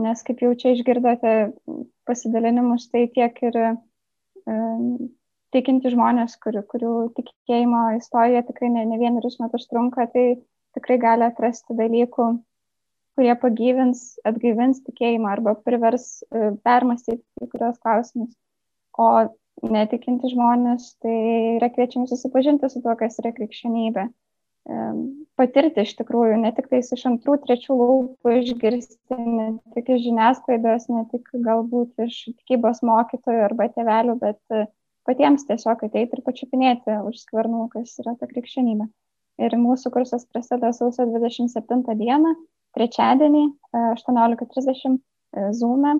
nes 0.03 0.23
kaip 0.27 0.41
jau 0.43 0.51
čia 0.59 0.73
išgirdote 0.75 1.33
pasidalinimus, 2.07 2.89
tai 2.91 3.05
tiek 3.15 3.37
ir 3.47 3.59
um, 3.63 5.11
tikinti 5.55 5.91
žmonės, 5.93 6.35
kurių, 6.43 6.63
kurių 6.71 6.93
tikėjimo 7.19 7.83
istorija 7.99 8.43
tikrai 8.47 8.71
ne, 8.73 8.83
ne 8.89 8.99
vienerius 8.99 9.39
metus 9.39 9.69
trunka, 9.69 10.07
tai 10.11 10.25
tikrai 10.75 10.97
gali 11.01 11.27
atrasti 11.27 11.77
dalykų, 11.77 12.27
kurie 13.17 13.35
pagyvins, 13.39 14.03
atgaivins 14.27 14.81
tikėjimą 14.87 15.29
arba 15.35 15.53
privers 15.61 16.07
e, 16.25 16.51
permastyti 16.65 17.21
kai 17.39 17.49
kurios 17.51 17.77
klausimus. 17.83 18.33
O 18.97 19.09
netikinti 19.69 20.31
žmonės, 20.33 20.95
tai 21.03 21.13
yra 21.59 21.69
kviečiami 21.73 22.09
susipažinti 22.09 22.69
su 22.73 22.81
tuo, 22.81 22.95
kas 22.99 23.19
yra 23.21 23.31
krikščionybė. 23.37 24.07
Patirti 25.39 25.81
iš 25.81 25.95
tikrųjų, 25.97 26.35
ne 26.43 26.51
tik 26.53 26.67
tais 26.69 26.91
iš 26.93 27.07
antrų, 27.09 27.39
trečių 27.41 27.75
lūpų 27.79 28.33
išgirsti, 28.43 29.17
ne 29.17 29.47
tik 29.73 29.89
iš 29.95 30.03
žiniasklaidos, 30.05 30.85
ne 30.93 31.07
tik 31.09 31.31
galbūt 31.47 32.03
iš 32.05 32.19
tikybos 32.35 32.83
mokytojų 32.85 33.41
arba 33.47 33.65
tėvelių, 33.73 34.15
bet 34.21 34.53
e, 34.53 34.67
patiems 35.09 35.47
tiesiog 35.49 35.81
ateiti 35.87 36.19
ir 36.19 36.21
pačiupinėti 36.27 36.99
už 37.09 37.23
skvernų, 37.23 37.65
kas 37.73 37.95
yra 38.03 38.13
ta 38.19 38.29
krikščionybė. 38.29 38.87
Ir 39.41 39.57
mūsų 39.57 39.89
kursas 39.95 40.27
prasideda 40.29 40.69
sausio 40.77 41.07
27 41.09 41.81
dieną 41.97 42.35
trečiadienį 42.77 43.43
18.30 43.73 44.69
e, 44.69 44.93
e, 44.93 45.49
Zoom. 45.57 45.89
E. 45.89 45.97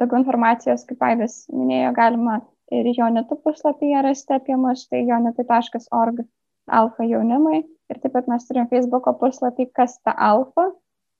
Daugiau 0.00 0.20
informacijos, 0.20 0.84
kaip 0.84 1.00
Aidas 1.06 1.44
minėjo, 1.48 1.96
galima 1.96 2.40
ir 2.74 2.92
Jonitų 2.92 3.40
puslapyje 3.40 4.04
rasti 4.04 4.36
apie 4.36 4.56
mus, 4.60 4.84
tai 4.90 5.04
jonitai.org 5.08 6.26
alfa 6.68 7.06
jaunimui. 7.08 7.64
Ir 7.92 8.00
taip 8.00 8.14
pat 8.16 8.30
mes 8.30 8.46
turim 8.48 8.68
Facebook 8.70 9.08
puslapį, 9.20 9.68
kas 9.76 9.98
ta 10.04 10.14
alfa. 10.16 10.70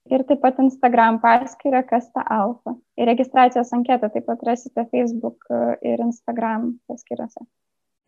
Ir 0.09 0.21
taip 0.29 0.41
pat 0.41 0.57
Instagram 0.61 1.19
paskyrą, 1.21 1.81
kas 1.89 2.09
ta 2.13 2.25
alfa. 2.29 2.75
Ir 2.97 3.09
registracijos 3.09 3.73
anketą 3.73 4.09
taip 4.13 4.25
pat 4.29 4.41
rasite 4.45 4.87
Facebook 4.91 5.45
ir 5.81 6.01
Instagram 6.05 6.75
paskyrose. 6.89 7.45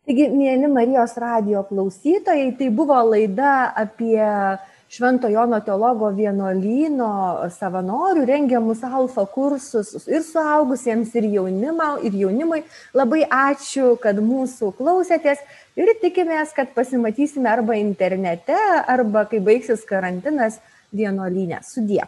Taigi, 0.08 0.24
mėly 0.32 0.70
Marijos 0.72 1.18
radio 1.20 1.60
klausytojai, 1.68 2.54
tai 2.56 2.70
buvo 2.72 2.96
laida 3.10 3.74
apie 3.76 4.22
Švento 4.88 5.28
Jono 5.28 5.58
teologo 5.60 6.08
vienuolyno 6.16 7.08
savanorių 7.52 8.22
rengiamus 8.30 8.80
alfa 8.88 9.26
kursus 9.28 10.08
ir 10.08 10.24
suaugusiems, 10.24 11.12
ir, 11.20 11.28
jaunimo, 11.34 11.90
ir 12.08 12.16
jaunimui. 12.16 12.62
Labai 12.96 13.26
ačiū, 13.28 13.98
kad 14.00 14.16
mūsų 14.24 14.72
klausėtės 14.80 15.44
ir 15.76 15.92
tikimės, 16.00 16.56
kad 16.56 16.72
pasimatysime 16.72 17.52
arba 17.52 17.76
internete, 17.76 18.56
arba 18.88 19.26
kai 19.28 19.44
baigsis 19.44 19.84
karantinas 19.88 20.56
vienuolynė. 20.96 21.60
Sudie. 21.68 22.06